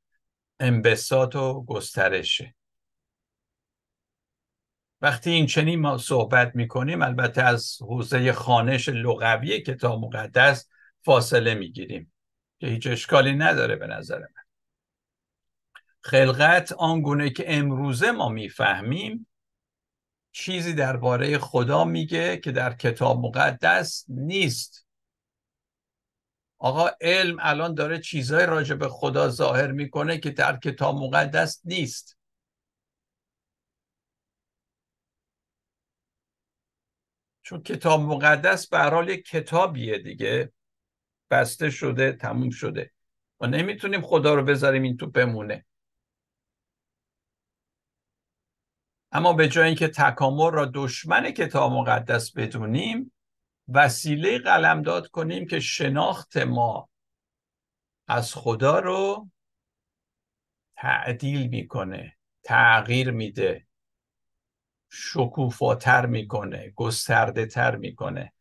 انبساط 0.59 1.35
و 1.35 1.65
گسترشه. 1.65 2.55
وقتی 5.01 5.29
این 5.31 5.45
چنین 5.45 5.79
ما 5.79 5.97
صحبت 5.97 6.55
می‌کنیم 6.55 7.01
البته 7.01 7.41
از 7.41 7.77
حوزه 7.81 8.31
خانش 8.31 8.89
لغوی 8.89 9.61
کتاب 9.61 9.99
مقدس 10.05 10.69
فاصله 11.01 11.53
می‌گیریم 11.53 12.13
که 12.59 12.67
هیچ 12.67 12.87
اشکالی 12.87 13.33
نداره 13.33 13.75
به 13.75 13.87
نظر 13.87 14.19
من. 14.19 14.38
خلقت 16.01 16.71
آنگونه 16.71 17.29
که 17.29 17.43
امروزه 17.47 18.11
ما 18.11 18.29
می‌فهمیم 18.29 19.27
چیزی 20.31 20.73
درباره 20.73 21.37
خدا 21.37 21.83
میگه 21.85 22.37
که 22.37 22.51
در 22.51 22.73
کتاب 22.73 23.25
مقدس 23.25 24.05
نیست. 24.07 24.87
آقا 26.57 26.89
علم 27.01 27.37
الان 27.39 27.73
داره 27.73 27.99
چیزهای 27.99 28.45
راجع 28.45 28.75
به 28.75 28.87
خدا 28.89 29.29
ظاهر 29.29 29.71
می‌کنه 29.71 30.17
که 30.17 30.29
در 30.29 30.57
کتاب 30.57 30.95
مقدس 30.95 31.61
نیست. 31.65 32.17
چون 37.41 37.61
کتاب 37.63 38.01
مقدس 38.01 38.67
به 38.67 38.79
حال 38.79 39.09
یک 39.09 39.25
کتابیه 39.25 39.97
دیگه 39.97 40.53
بسته 41.29 41.69
شده 41.69 42.11
تموم 42.11 42.49
شده. 42.49 42.91
و 43.41 43.47
نمی‌تونیم 43.47 44.01
خدا 44.01 44.33
رو 44.35 44.43
بذاریم 44.43 44.83
این 44.83 44.97
تو 44.97 45.07
بمونه. 45.07 45.65
اما 49.11 49.33
به 49.33 49.47
جای 49.47 49.65
اینکه 49.67 49.87
تکامل 49.87 50.51
را 50.51 50.71
دشمن 50.73 51.31
کتاب 51.31 51.71
مقدس 51.71 52.33
بدونیم 52.33 53.11
وسیله 53.67 54.39
قلمداد 54.39 55.07
کنیم 55.07 55.47
که 55.47 55.59
شناخت 55.59 56.37
ما 56.37 56.89
از 58.07 58.35
خدا 58.35 58.79
رو 58.79 59.29
تعدیل 60.75 61.47
می‌کنه 61.47 62.17
تغییر 62.43 63.11
میده 63.11 63.67
شکوفاتر 64.89 66.05
می‌کنه 66.05 66.73
گسترده 66.75 67.45
تر 67.45 67.75
می‌کنه. 67.75 68.33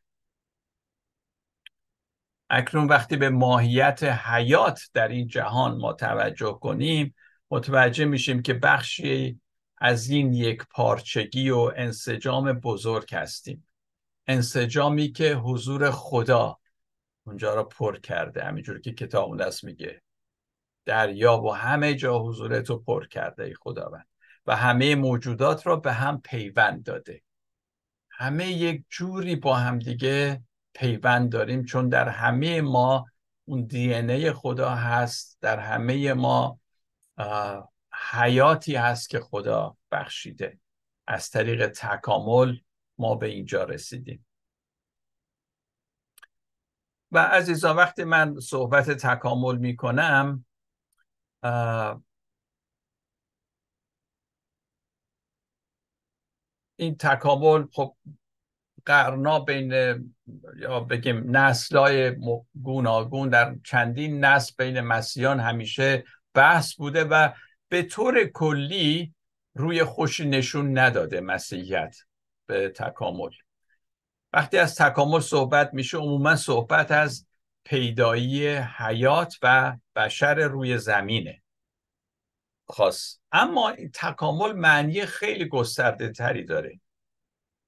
اکنون 2.50 2.86
وقتی 2.86 3.16
به 3.16 3.30
ماهیت 3.30 4.02
حیات 4.02 4.80
در 4.94 5.08
این 5.08 5.26
جهان 5.26 5.78
ما 5.78 5.92
توجه 5.92 6.58
کنیم 6.62 7.14
متوجه 7.50 8.04
میشیم 8.04 8.42
که 8.42 8.54
بخشی 8.54 9.40
از 9.80 10.10
این 10.10 10.34
یک 10.34 10.62
پارچگی 10.70 11.50
و 11.50 11.72
انسجام 11.76 12.52
بزرگ 12.52 13.14
هستیم. 13.14 13.68
انسجامی 14.26 15.12
که 15.12 15.34
حضور 15.34 15.90
خدا 15.90 16.58
اونجا 17.26 17.54
را 17.54 17.64
پر 17.64 17.98
کرده 17.98 18.44
همینجور 18.44 18.80
که 18.80 18.92
کتاب 18.92 19.42
دست 19.44 19.64
میگه. 19.64 20.02
دریا 20.84 21.42
و 21.42 21.54
همه 21.54 21.94
جا 21.94 22.18
حضورتو 22.18 22.78
پر 22.78 23.06
کرده 23.06 23.44
ای 23.44 23.54
خداوند. 23.54 24.06
و 24.46 24.56
همه 24.56 24.94
موجودات 24.94 25.66
را 25.66 25.76
به 25.76 25.92
هم 25.92 26.20
پیوند 26.20 26.82
داده. 26.84 27.22
همه 28.10 28.48
یک 28.52 28.84
جوری 28.90 29.36
با 29.36 29.56
هم 29.56 29.78
دیگه 29.78 30.42
پیوند 30.74 31.32
داریم 31.32 31.64
چون 31.64 31.88
در 31.88 32.08
همه 32.08 32.60
ما 32.60 33.06
اون 33.44 33.66
دی 33.66 34.32
خدا 34.32 34.70
هست 34.70 35.38
در 35.40 35.58
همه 35.58 36.12
ما 36.12 36.60
حیاتی 38.10 38.76
هست 38.76 39.10
که 39.10 39.20
خدا 39.20 39.76
بخشیده. 39.92 40.60
از 41.06 41.30
طریق 41.30 41.68
تکامل 41.68 42.56
ما 42.98 43.14
به 43.14 43.26
اینجا 43.26 43.64
رسیدیم. 43.64 44.26
و 47.12 47.18
عزیزان 47.18 47.76
وقتی 47.76 48.04
من 48.04 48.40
صحبت 48.40 48.90
تکامل 48.90 49.56
می 49.56 49.76
کنم 49.76 50.44
این 56.76 56.96
تکامل 56.96 57.66
خب 57.72 57.96
قرنا 58.86 59.40
بین 59.40 59.72
یا 60.56 60.80
بگیم 60.80 61.36
نسلای 61.36 62.16
گوناگون 62.62 63.28
در 63.28 63.56
چندین 63.64 64.24
نسل 64.24 64.54
بین 64.58 64.80
مسیحیان 64.80 65.40
همیشه 65.40 66.04
بحث 66.34 66.74
بوده 66.74 67.04
و 67.04 67.28
به 67.68 67.82
طور 67.82 68.24
کلی 68.24 69.14
روی 69.54 69.84
خوشی 69.84 70.28
نشون 70.28 70.78
نداده 70.78 71.20
مسیحیت 71.20 71.96
به 72.46 72.68
تکامل. 72.68 73.30
وقتی 74.32 74.58
از 74.58 74.74
تکامل 74.74 75.20
صحبت 75.20 75.70
میشه 75.74 75.98
عموما 75.98 76.36
صحبت 76.36 76.90
از 76.90 77.26
پیدایی 77.64 78.48
حیات 78.56 79.34
و 79.42 79.76
بشر 79.96 80.34
روی 80.34 80.78
زمینه. 80.78 81.42
خاص. 82.68 83.18
اما 83.32 83.72
تکامل 83.94 84.52
معنی 84.52 85.06
خیلی 85.06 85.48
گسترده 85.48 86.12
تری 86.12 86.44
داره. 86.44 86.80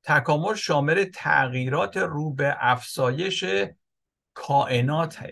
تکامل 0.03 0.55
شامل 0.55 1.05
تغییرات 1.05 1.97
رو 1.97 2.35
به 2.35 2.57
افزایش 2.59 3.45
کائنات 4.35 5.27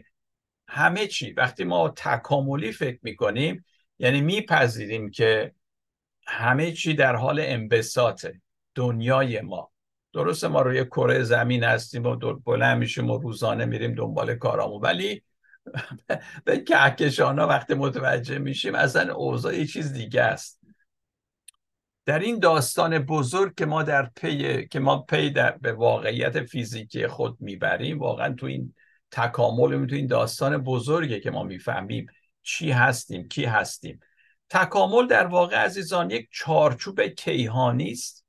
همه 0.69 1.07
چی. 1.07 1.33
وقتی 1.33 1.64
ما 1.64 1.89
تکاملی 1.89 2.73
فکر 2.73 2.99
می‌کنیم 3.03 3.64
یعنی 3.99 4.20
میپذیریم 4.20 5.11
که 5.11 5.55
همه 6.26 6.72
چی 6.72 6.94
در 6.94 7.16
حال 7.16 7.40
انبساطه. 7.40 8.40
دنیای 8.74 9.40
ما. 9.40 9.72
درست 10.12 10.44
ما 10.44 10.62
روی 10.62 10.84
کره 10.84 11.22
زمین 11.22 11.64
هستیم 11.64 12.07
و 12.07 12.16
بلند 12.44 12.78
میشیم 12.78 13.11
و 13.11 13.18
روزانه 13.18 13.64
میریم 13.64 13.94
دنبال 13.94 14.34
کارامون. 14.34 14.80
ولی 14.80 15.22
به 16.44 16.59
کهکشان 16.59 17.38
ها 17.38 17.46
وقتی 17.46 17.74
متوجه 17.74 18.38
میشیم 18.38 18.74
اصلا 18.74 19.14
اوضاع 19.14 19.57
یه 19.57 19.66
چیز 19.66 19.92
دیگه 19.92 20.22
است. 20.22 20.61
در 22.05 22.18
این 22.18 22.38
داستان 22.38 22.99
بزرگ 22.99 23.55
که 23.55 23.66
ما 23.66 23.82
در 23.82 24.11
پی 24.16 24.66
که 24.66 24.80
ما 24.80 24.99
پی 24.99 25.30
در 25.30 25.51
به 25.51 25.72
واقعیت 25.72 26.42
فیزیکی 26.42 27.07
خود 27.07 27.36
می‌بریم 27.40 27.99
واقعا 27.99 28.34
تو 28.34 28.46
این 28.46 28.74
تکامل 29.11 29.86
تو 29.86 29.94
این 29.94 30.07
داستان 30.07 30.59
بزرگه 30.59 31.20
که 31.20 31.30
ما 31.30 31.42
می‌فهمیم. 31.42 32.07
چی 32.49 32.70
هستیم 32.70 33.28
کی 33.28 33.44
هستیم. 33.44 34.01
تکامل 34.51 35.07
در 35.07 35.26
واقع 35.26 35.57
عزیزان 35.57 36.11
یک 36.11 36.28
چارچوب 36.32 37.01
کیهانی 37.01 37.90
است 37.90 38.26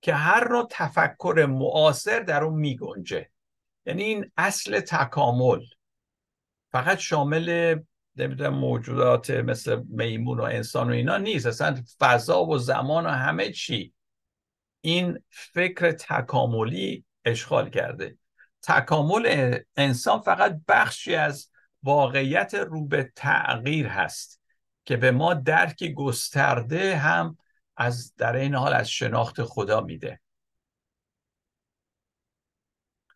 که 0.00 0.14
هر 0.14 0.48
نوع 0.48 0.68
تفکر 0.70 1.46
معاصر 1.48 2.20
در 2.20 2.44
اون 2.44 2.54
میگنجه. 2.54 3.30
یعنی 3.86 4.02
این 4.02 4.30
اصل 4.36 4.80
تکامل. 4.80 5.60
فقط 6.70 6.98
شامل 6.98 7.78
نمی‌دونم 8.16 8.54
موجودات 8.54 9.30
مثل 9.30 9.82
میمون 9.88 10.40
و 10.40 10.42
انسان 10.42 10.90
و 10.90 10.92
اینا 10.92 11.18
نیست. 11.18 11.46
اصلا 11.46 11.82
فضا 12.00 12.44
و 12.44 12.58
زمان 12.58 13.06
و 13.06 13.10
همه 13.10 13.52
چی. 13.52 13.94
این 14.80 15.18
فکر 15.30 15.92
تکاملی 15.92 17.04
اشغال 17.24 17.70
کرده. 17.70 18.18
تکامل 18.62 19.58
انسان 19.76 20.20
فقط 20.20 20.60
بخشی 20.68 21.14
از 21.14 21.51
واقعیت 21.82 22.54
رو 22.54 22.86
به 22.86 23.12
تغییر 23.16 23.86
هست 23.86 24.40
که 24.84 24.96
به 24.96 25.10
ما 25.10 25.34
درکی 25.34 25.94
گسترده 25.94 26.96
هم 26.96 27.38
از 27.76 28.14
در 28.14 28.36
این 28.36 28.54
حال 28.54 28.72
از 28.72 28.90
شناخت 28.90 29.42
خدا 29.42 29.80
میده. 29.80 30.20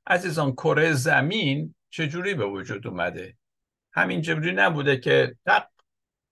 عزیزان 0.06 0.52
کره 0.52 0.92
زمین 0.92 1.74
چجوری 1.90 2.34
به 2.34 2.46
وجود 2.46 2.86
اومده؟ 2.86 3.36
همین 3.92 4.20
جوری 4.22 4.52
نبوده 4.52 4.96
که 4.96 5.36
تق 5.46 5.68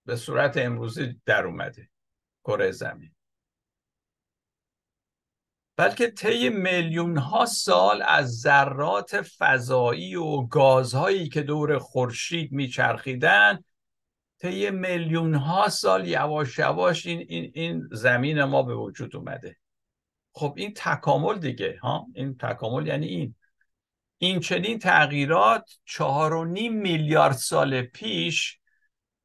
به 0.04 0.16
صورت 0.16 0.56
امروزی 0.56 1.20
در 1.26 1.46
اومده 1.46 1.90
کره 2.44 2.70
زمین. 2.70 3.13
بلکه 5.76 6.10
طی 6.10 6.48
میلیون 6.48 7.18
ها 7.18 7.46
سال 7.46 8.02
از 8.02 8.40
ذرات 8.40 9.22
فضایی 9.22 10.14
و 10.14 10.42
گازهایی 10.46 11.28
که 11.28 11.42
دور 11.42 11.78
خورشید 11.78 12.52
میچرخیدن 12.52 13.64
طی 14.38 14.70
میلیون 14.70 15.34
ها 15.34 15.68
سال 15.68 16.08
یواش 16.08 16.58
یواش 16.58 17.06
این, 17.06 17.26
این, 17.28 17.52
این 17.54 17.88
زمین 17.92 18.44
ما 18.44 18.62
به 18.62 18.74
وجود 18.74 19.16
اومده. 19.16 19.56
خب 20.32 20.54
این 20.56 20.72
تکامل 20.76 21.38
دیگه 21.38 21.78
ها؟ 21.82 22.06
این 22.14 22.36
تکامل 22.36 22.86
یعنی 22.86 23.06
این. 23.06 23.34
این 24.18 24.40
چنین 24.40 24.78
تغییرات 24.78 25.78
چهار 25.84 26.34
و 26.34 26.44
نیم 26.44 26.72
میلیارد 26.72 27.36
سال 27.36 27.82
پیش 27.82 28.58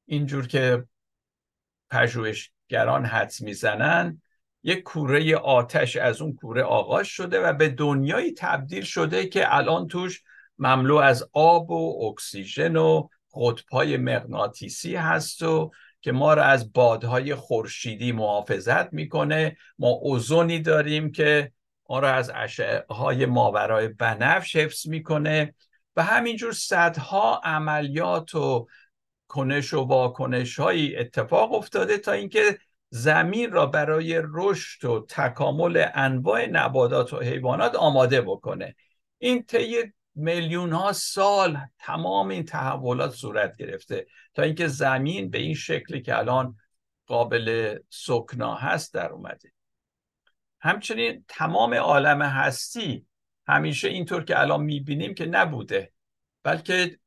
اینجور 0.05 0.47
که 0.47 0.85
پژوهشگران 1.89 3.05
حدس 3.05 3.41
می‌زنن 3.41 4.21
یک 4.63 4.83
کوره 4.83 5.35
آتش 5.35 5.95
از 5.95 6.21
اون 6.21 6.33
کوره 6.33 6.63
آغاز 6.63 7.07
شده 7.07 7.39
و 7.39 7.53
به 7.53 7.69
دنیایی 7.69 8.33
تبدیل 8.33 8.83
شده 8.83 9.27
که 9.27 9.55
الان 9.55 9.87
توش 9.87 10.23
مملو 10.57 10.95
از 10.95 11.29
آب 11.33 11.71
و 11.71 12.05
اکسیژن 12.05 12.75
و 12.75 13.07
قطبهای 13.33 13.97
مغناطیسی 13.97 14.95
هست 14.95 15.43
و 15.43 15.71
که 16.01 16.11
ما 16.11 16.33
را 16.33 16.43
از 16.43 16.73
بادهای 16.73 17.35
خورشیدی 17.35 18.11
محافظت 18.11 18.93
می‌کنه. 18.93 19.57
ما 19.79 19.87
اوزونی 19.87 20.59
داریم 20.59 21.11
که 21.11 21.51
ما 21.89 21.99
را 21.99 22.13
از 22.13 22.31
اشعه 22.35 22.85
ماورای 23.25 23.87
بنفش 23.87 24.55
حفظ 24.55 24.87
می‌کنه. 24.87 25.55
و 25.95 26.03
همینجور 26.03 26.51
صدها 26.51 27.41
عملیات 27.43 28.35
و 28.35 28.67
کنش 29.27 29.73
و 29.73 29.79
واکنش 29.79 30.59
های 30.59 30.97
اتفاق 30.97 31.53
افتاده 31.53 31.97
تا 31.97 32.11
اینکه 32.11 32.57
زمین 32.89 33.51
را 33.51 33.65
برای 33.65 34.21
رشد 34.23 34.85
و 34.85 35.05
تکامل 35.09 35.85
انواع 35.93 36.45
نباتات 36.45 37.13
و 37.13 37.19
حیوانات 37.19 37.75
آماده 37.75 38.21
بکنه. 38.21 38.75
این 39.17 39.43
طی 39.43 39.93
میلیون 40.15 40.73
ها 40.73 40.93
سال 40.93 41.57
تمام 41.79 42.29
این 42.29 42.45
تحولات 42.45 43.11
صورت 43.11 43.57
گرفته 43.57 44.07
تا 44.33 44.43
اینکه 44.43 44.67
زمین 44.67 45.29
به 45.29 45.37
این 45.37 45.53
شکلی 45.53 46.01
که 46.01 46.17
الان 46.17 46.57
قابل 47.05 47.77
سکنا 47.89 48.55
هست 48.55 48.93
در 48.93 49.09
اومده. 49.09 49.51
همچنین 50.61 51.25
تمام 51.27 51.73
عالم 51.73 52.21
هستی 52.21 53.05
همیشه 53.47 53.87
اینطور 53.87 54.23
که 54.23 54.39
الان 54.39 54.63
می‌بینیم 54.63 55.13
که 55.13 55.25
نبوده 55.25 55.91
بلکه 56.43 56.99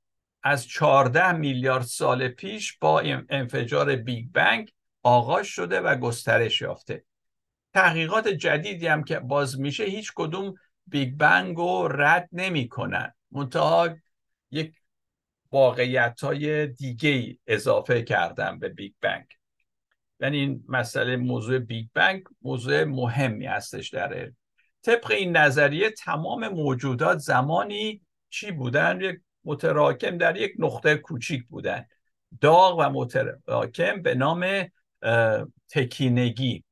از 0.43 0.67
14 0.67 1.33
میلیارد 1.33 1.83
سال 1.83 2.29
پیش 2.29 2.79
با 2.79 3.01
انفجار 3.29 3.97
Big 3.97 4.27
Bang 4.33 4.73
آغاز 5.03 5.47
شده 5.47 5.81
و 5.81 5.95
گسترش 5.95 6.61
یافته. 6.61 7.05
تحقیقات 7.75 8.29
جدیدی 8.29 8.87
هم 8.87 9.05
که 9.05 9.19
باز 9.19 9.61
میشه 9.61 9.85
هیچ 9.85 10.13
کدوم 10.15 10.55
Big 10.87 11.17
Bang 11.17 11.57
رو 11.57 11.89
رد 11.89 12.29
نمی 12.33 12.69
کنن. 12.69 13.15
منتها 13.31 13.97
یک 14.51 14.75
واقعیت 15.53 16.21
های 16.21 16.67
دیگه 16.67 17.39
اضافه 17.47 18.03
کردن 18.03 18.59
به 18.59 18.69
Big 18.69 18.93
Bang. 19.01 19.25
یعنی 20.21 20.39
این 20.39 20.65
مسئله 20.69 21.17
موضوع 21.17 21.59
Big 21.59 21.87
Bang 21.95 22.23
موضوع 22.43 22.85
مهمی 22.85 23.47
هستش 23.47 23.89
در 23.89 24.15
علم. 24.15 24.37
طبق 24.83 25.11
این 25.11 25.37
نظریه 25.37 25.91
تمام 25.91 26.49
موجودات 26.49 27.19
زمانی 27.19 28.01
چی 28.31 28.51
بودن؟ 28.51 29.01
یک 29.01 29.21
متراکم 29.45 30.19
در 30.19 30.37
یک 30.37 30.53
نقطه 30.59 30.97
کوچیک 30.97 31.47
بودن. 31.47 31.87
داغ 32.41 32.79
و 32.79 32.91
متراکم 32.91 34.03
به 34.03 34.15
نام 34.15 34.45
تکینگی. 35.69 36.65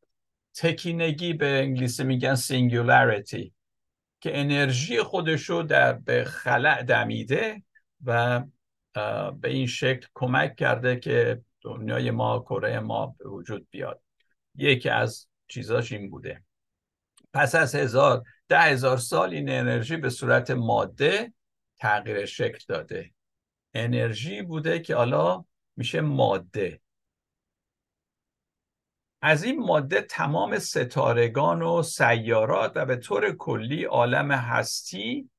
تکینگی 0.55 1.33
به 1.33 1.47
انگلیسی 1.47 2.05
میگن 2.05 2.35
singularity 2.35 3.53
که 4.21 4.41
انرژی 4.41 5.03
خودشو 5.03 5.63
در 5.69 5.93
به 5.93 6.25
خلأ 6.25 6.83
دمیده 6.83 7.63
و 8.05 8.45
به 9.41 9.49
این 9.49 9.67
شکل 9.67 10.07
کمک 10.15 10.57
کرده 10.57 10.97
که 10.97 11.43
دنیای 11.61 12.11
ما 12.11 12.39
کره 12.39 12.81
ما 12.81 13.07
به 13.19 13.29
وجود 13.29 13.67
بیاد. 13.71 14.03
یکی 14.55 14.89
از 14.89 15.27
چیزاش 15.49 15.93
این 15.93 16.11
بوده. 16.11 16.45
پس 17.33 17.55
از 17.55 17.75
هزار 17.75 18.23
ده 18.49 18.61
هزار 18.61 18.97
سال 18.97 19.35
این 19.35 19.51
انرژی 19.51 19.97
به 19.97 20.11
صورت 20.11 20.51
ماده 20.51 21.33
تغییر 21.79 22.27
شکل 22.27 22.59
داده. 22.69 23.11
انرژی 23.75 24.43
بوده 24.43 24.79
که 24.79 24.97
حالا 24.97 25.45
میشه 25.77 26.01
ماده. 26.01 26.81
از 29.23 29.43
این 29.43 29.61
ماده 29.61 30.01
تمام 30.01 30.59
ستارگان 30.59 31.63
و 31.63 31.83
سیارات 31.83 32.73
و 32.75 32.87
به 32.87 32.97
طور 32.97 33.33
کلی 33.37 33.85
عالم 33.85 34.33
هستی 34.33 35.31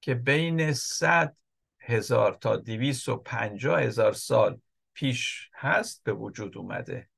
که 0.00 0.14
بین 0.14 0.72
100 0.72 1.36
هزار 1.80 2.34
تا 2.34 2.56
دویست 2.56 3.08
و 3.08 3.16
پنجاه 3.16 3.82
هزار 3.82 4.12
سال 4.12 4.60
پیش 4.94 5.50
هست 5.54 6.04
به 6.04 6.12
وجود 6.12 6.58
اومده. 6.58 7.08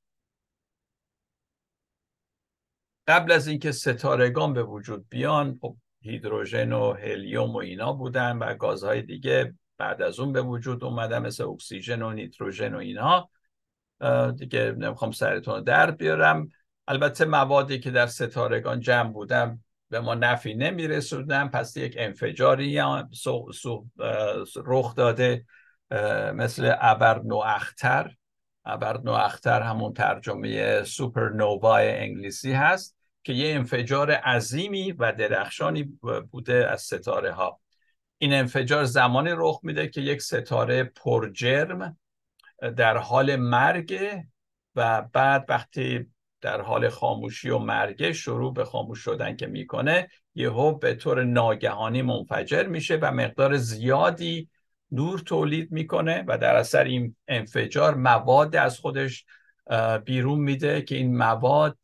قبل 3.06 3.32
از 3.32 3.48
اینکه 3.48 3.72
ستارگان 3.72 4.52
به 4.52 4.62
وجود 4.62 5.08
بیان 5.08 5.58
خب 5.60 5.76
هیدروژن 6.00 6.72
و 6.72 6.92
هلیوم 6.92 7.50
و 7.50 7.56
اینا 7.56 7.92
بودن 7.92 8.36
و 8.38 8.54
گازهای 8.54 9.02
دیگه 9.02 9.54
بعد 9.78 10.02
از 10.02 10.20
اون 10.20 10.32
به 10.32 10.42
وجود 10.42 10.84
اومدن 10.84 11.18
مثل 11.18 11.44
اکسیژن 11.44 12.02
و 12.02 12.12
نیتروژن 12.12 12.74
و 12.74 12.78
اینا. 12.78 13.30
دیگه 14.36 14.74
نمی‌خوام 14.78 15.10
سرتون 15.10 15.54
رو 15.54 15.60
درد 15.60 15.96
بیارم. 15.96 16.48
البته 16.88 17.24
موادی 17.24 17.80
که 17.80 17.90
در 17.90 18.06
ستارگان 18.06 18.80
جمع 18.80 19.12
بودن 19.12 19.60
به 19.90 20.00
ما 20.00 20.14
نفی 20.14 20.54
نمیرسوندن. 20.54 21.48
پس 21.48 21.76
یک 21.76 21.94
انفجاری 21.98 22.80
رخ 24.56 24.94
داده 24.94 25.44
مثل 26.34 26.74
ابر 26.80 27.22
نواختر. 27.22 28.14
ابر 28.64 29.00
نواختر 29.00 29.62
همون 29.62 29.92
ترجمه 29.92 30.84
سوپرنووای 30.84 31.98
انگلیسی 31.98 32.52
هست 32.52 32.96
که 33.22 33.32
یه 33.32 33.54
انفجار 33.54 34.10
عظیمی 34.10 34.92
و 34.92 35.12
درخشانی 35.12 35.82
بوده 36.30 36.68
از 36.70 36.82
ستاره 36.82 37.32
ها 37.32 37.60
این 38.18 38.32
انفجار 38.32 38.84
زمانی 38.84 39.30
رخ 39.32 39.60
میده 39.62 39.88
که 39.88 40.00
یک 40.00 40.22
ستاره 40.22 40.84
پرجرم 40.84 41.98
در 42.76 42.96
حال 42.96 43.36
مرگ 43.36 44.00
و 44.74 45.02
بعد 45.02 45.44
وقتی 45.48 46.06
در 46.40 46.60
حال 46.60 46.88
خاموشی 46.88 47.50
و 47.50 47.58
مرگ 47.58 48.12
شروع 48.12 48.54
به 48.54 48.64
خاموش 48.64 48.98
شدن 48.98 49.36
که 49.36 49.46
می‌کنه 49.46 50.08
یهو 50.34 50.78
به 50.78 50.94
طور 50.94 51.24
ناگهانی 51.24 52.02
منفجر 52.02 52.66
میشه 52.66 52.96
و 53.02 53.12
مقدار 53.12 53.56
زیادی 53.56 54.48
نور 54.92 55.18
تولید 55.18 55.72
می‌کنه 55.72 56.24
و 56.26 56.38
در 56.38 56.56
اثر 56.56 56.84
این 56.84 57.16
انفجار 57.28 57.94
مواد 57.94 58.56
از 58.56 58.78
خودش 58.78 59.24
بیرون 60.04 60.38
میده 60.38 60.82
که 60.82 60.94
این 60.94 61.16
مواد 61.16 61.78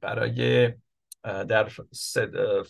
برای 0.00 0.72
در 1.22 1.68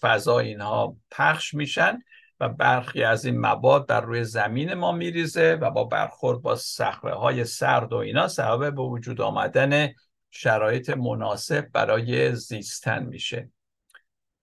فضا 0.01 0.39
اینها 0.39 0.97
پخش 1.11 1.55
میشن. 1.55 1.99
و 2.41 2.49
برخی 2.49 3.03
از 3.03 3.25
این 3.25 3.41
مواد 3.41 3.87
بر 3.87 4.01
روی 4.01 4.25
زمین 4.25 4.75
ما 4.75 4.93
میریزه 4.93 5.59
و 5.61 5.71
با 5.71 5.85
برخورد 5.85 6.43
با 6.43 6.57
صخره 6.57 7.15
های 7.15 7.45
سرد 7.45 7.93
و 7.93 7.97
اینا 7.97 8.29
سبب 8.29 8.75
به 8.75 8.83
وجود 8.83 9.21
آمدن 9.21 9.89
شرایط 10.31 10.91
مناسب 10.91 11.69
برای 11.73 12.35
زیستن 12.35 13.03
میشه. 13.03 13.51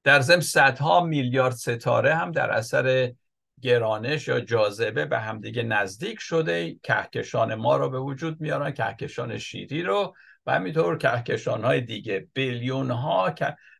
در 0.03 0.19
ضمن 0.19 0.41
صدها 0.41 1.03
میلیارد 1.03 1.53
ستاره 1.53 2.15
هم 2.15 2.31
در 2.31 2.51
اثر 2.51 3.13
گرانش 3.61 4.27
یا 4.27 4.39
جاذبه 4.39 5.05
به 5.05 5.19
همدیگه 5.19 5.63
نزدیک 5.63 6.19
شده 6.19 6.75
کهکشان 6.83 7.55
ما 7.55 7.77
رو 7.77 7.89
به 7.89 7.99
وجود 7.99 8.41
میارن 8.41 8.71
کهکشان 8.71 9.37
شیری 9.37 9.83
رو 9.83 10.15
و 10.45 10.53
همینطور 10.53 10.97
کهکشان 10.97 11.63
های 11.63 11.81
دیگه. 11.81 12.27
بیلیون 12.33 12.91
ها 12.91 13.35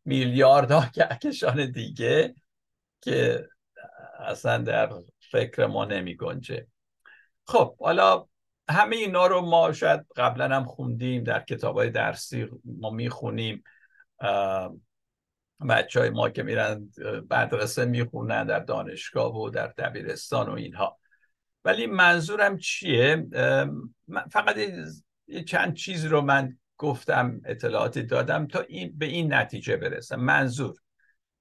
میلیارد 0.05 0.71
ها 0.71 0.85
کهکشان 0.85 1.71
دیگه 1.71 2.35
که 3.01 3.47
اصلا 4.19 4.57
در 4.57 4.89
فکر 5.31 5.65
ما 5.65 5.85
نمی 5.85 6.15
گنجه. 6.15 6.67
خب 7.47 7.77
حالا 7.77 8.27
همه 8.69 8.95
اینا 8.95 9.27
رو 9.27 9.41
ما 9.41 9.73
شاید 9.73 10.05
قبلا 10.15 10.55
هم 10.55 10.65
خوندیم 10.65 11.23
در 11.23 11.39
کتاب 11.39 11.77
های 11.77 11.89
درسی 11.89 12.47
ما 12.65 12.89
می‌خونیم. 12.89 13.63
بچه 15.69 15.99
های 15.99 16.09
ما 16.09 16.29
که 16.29 16.43
میرن 16.43 16.89
مدرسه 17.31 17.85
می‌خونن 17.85 18.45
در 18.45 18.59
دانشگاه 18.59 19.35
و 19.35 19.49
در 19.49 19.67
دبیرستان 19.67 20.49
و 20.49 20.51
اینها. 20.51 20.99
ولی 21.65 21.85
منظورم 21.85 22.57
چیه؟ 22.57 23.27
فقط 24.31 24.55
چند 25.47 25.73
چیز 25.73 26.05
رو 26.05 26.21
من 26.21 26.57
گفتم 26.77 27.41
اطلاعاتی 27.45 28.03
دادم 28.03 28.47
تا 28.47 28.59
این 28.59 28.97
به 28.97 29.05
این 29.05 29.33
نتیجه 29.33 29.77
برسم. 29.77 30.19
منظور 30.19 30.75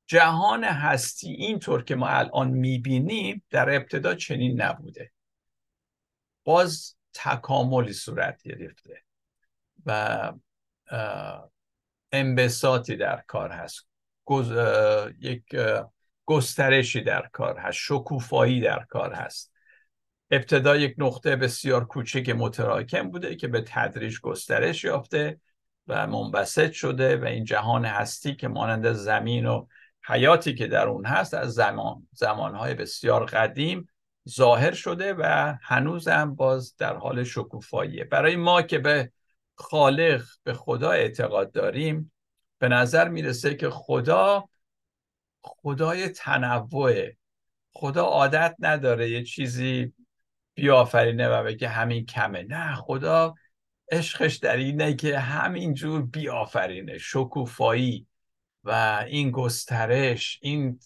جهان 0.07 0.65
هستی 0.65 1.29
اینطور 1.29 1.85
که 1.85 1.95
ما 1.95 2.09
الان 2.09 2.51
می‌بینیم 2.51 3.43
در 3.51 3.75
ابتدا 3.77 4.15
چنین 4.15 4.63
نبوده. 4.63 5.11
باز 6.45 6.97
تکاملی 7.15 7.93
صورت 7.93 8.43
گرفته 8.43 9.03
و 9.87 10.33
انبساطی 12.13 12.97
در 12.97 13.23
کار 13.27 13.51
هست. 13.51 13.89
یک 15.21 15.57
گسترشی 16.25 17.01
در 17.01 17.29
کار 17.33 17.59
هست. 17.59 17.77
شکوفایی 17.77 18.61
در 18.61 18.85
کار 18.89 19.13
هست. 19.13 19.53
ابتدا 20.31 20.77
یک 20.77 20.95
نقطه 20.99 21.37
بسیار 21.37 21.85
کوچک 21.85 22.29
متراکم 22.29 23.11
بوده 23.11 23.37
که 23.37 23.49
به 23.49 23.65
تدریج 23.67 24.21
گسترش 24.21 24.85
یافته 24.85 25.41
و 25.89 26.07
منبسط 26.07 26.73
شده 26.73 27.17
و 27.17 27.25
این 27.25 27.45
جهان 27.45 27.85
هستی 27.85 28.35
که 28.35 28.49
مانند 28.49 28.93
زمین 28.93 29.47
و 29.47 29.67
حیاتی 30.07 30.55
که 30.55 30.67
در 30.67 30.89
اون 30.89 31.07
هست 31.07 31.35
از 31.35 31.55
زمان 31.55 32.09
زمانهای 32.13 32.75
بسیار 32.75 33.25
قدیم 33.25 33.89
ظاهر 34.29 34.73
شده 34.73 35.15
و 35.15 35.55
هنوزم 35.63 36.35
باز 36.35 36.77
در 36.77 36.97
حال 36.97 37.25
شکوفاییه. 37.25 38.05
برای 38.05 38.37
ما 38.37 38.63
که 38.63 38.79
به 38.79 39.13
خالق 39.55 40.25
به 40.43 40.55
خدا 40.55 40.91
اعتقاد 40.91 41.53
داریم 41.53 42.13
به 42.59 42.69
نظر 42.69 43.09
می‌رسه 43.09 43.55
که 43.55 43.71
خدا 43.71 44.49
خدای 45.43 46.09
تنوع 46.09 47.11
خدا 47.73 48.05
عادت 48.05 48.57
نداره 48.59 49.11
یه 49.11 49.25
چیزی 49.25 49.93
بیافرینه 50.55 51.29
و 51.29 51.45
بگه 51.45 51.69
همین 51.69 52.07
کمه. 52.07 52.43
نه 52.43 52.75
خدا 52.75 53.35
عشقش 53.91 54.37
در 54.37 54.57
اینه 54.57 54.95
که 54.95 55.19
همینجور 55.19 56.03
بیافرینه. 56.03 56.99
شکوفایی. 56.99 58.07
و 58.65 59.05
این 59.09 59.31
گسترش 59.31 60.39
این 60.43 60.81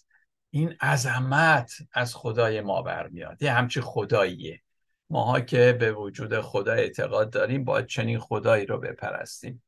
این 0.49 0.75
عظمت 0.81 1.71
از 1.91 2.15
خدای 2.15 2.61
ما 2.61 2.81
برمیاد. 2.81 3.43
یه 3.43 3.51
همچی 3.51 3.81
خداییه. 3.81 4.61
ماها 5.09 5.39
که 5.39 5.77
به 5.79 5.91
وجود 5.91 6.41
خدا 6.41 6.73
اعتقاد 6.73 7.29
داریم 7.29 7.63
باید 7.63 7.85
چنین 7.85 8.19
خدایی 8.19 8.65
رو 8.65 8.79
بپرستیم. 8.79 9.63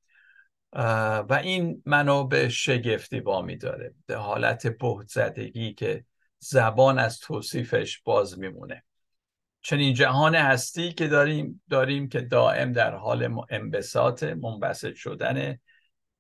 و 0.74 1.40
این 1.44 1.84
منو 1.86 2.28
به 2.28 2.50
شگفتی 2.50 3.20
وامی 3.20 3.58
داره. 3.58 3.94
به 4.06 4.16
حالت 4.16 4.68
بهت 4.68 5.08
زدگی 5.08 5.74
که 5.74 6.06
زبان 6.40 7.00
از 7.00 7.20
توصیفش 7.20 8.02
باز 8.02 8.40
میمونه. 8.40 8.84
چنین 9.62 9.94
جهان 9.94 10.36
هستی 10.36 10.94
که 10.94 11.08
داریم 11.08 11.62
داریم 11.70 12.10
که 12.10 12.22
دائم 12.22 12.72
در 12.72 12.96
حال 12.96 13.44
انبساط 13.50 14.24
منبسط 14.24 14.94
شدنه 14.96 15.60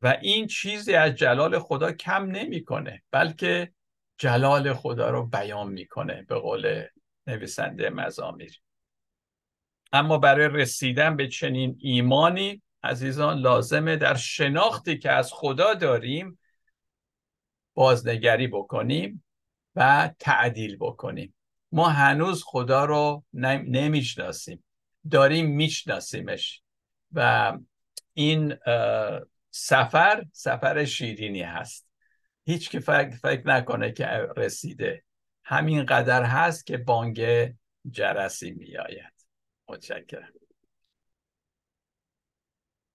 و 0.02 0.18
این 0.22 0.48
چیزی 0.48 0.94
از 0.94 1.12
جلال 1.12 1.60
خدا 1.60 1.92
کم 1.92 2.26
نمی‌کنه 2.26 3.04
بلکه 3.12 3.74
جلال 4.18 4.74
خدا 4.74 5.10
رو 5.10 5.26
بیان 5.26 5.72
می‌کنه 5.72 6.26
به 6.28 6.40
قول 6.40 6.86
نویسنده 7.28 7.90
مزامیر 7.90 8.62
اما 9.94 10.18
برای 10.18 10.48
رسیدن 10.48 11.16
به 11.16 11.28
چنین 11.28 11.78
ایمانی 11.80 12.62
عزیزان 12.84 13.40
لازمه 13.40 13.96
در 13.96 14.16
شناختی 14.16 14.98
که 14.98 15.12
از 15.12 15.30
خدا 15.34 15.74
داریم 15.74 16.40
بازنگری 17.74 18.48
بکنیم 18.48 19.24
و 19.76 20.10
تعدیل 20.20 20.78
بکنیم. 20.78 21.36
ما 21.72 21.90
هنوز 21.90 22.44
خدا 22.46 22.86
رو 22.86 23.24
نمی‌شناسیم. 23.34 24.64
داریم 25.12 25.46
میشناسیمش 25.50 26.62
و 27.12 27.54
این 28.14 28.56
سفر 29.52 30.26
سفر 30.34 30.86
شیرینی 30.86 31.42
هست. 31.42 31.88
هیچ 32.46 32.70
که 32.70 32.80
فکر, 32.80 33.10
فکر 33.10 33.48
نکنه 33.48 33.92
که 33.92 34.06
رسیده. 34.38 35.04
همین 35.44 35.86
قدر 35.86 36.24
هست 36.24 36.66
که 36.66 36.78
بانگ 36.78 37.50
جرسی 37.90 38.52
میآید. 38.52 39.14
متشکرم. 39.68 40.41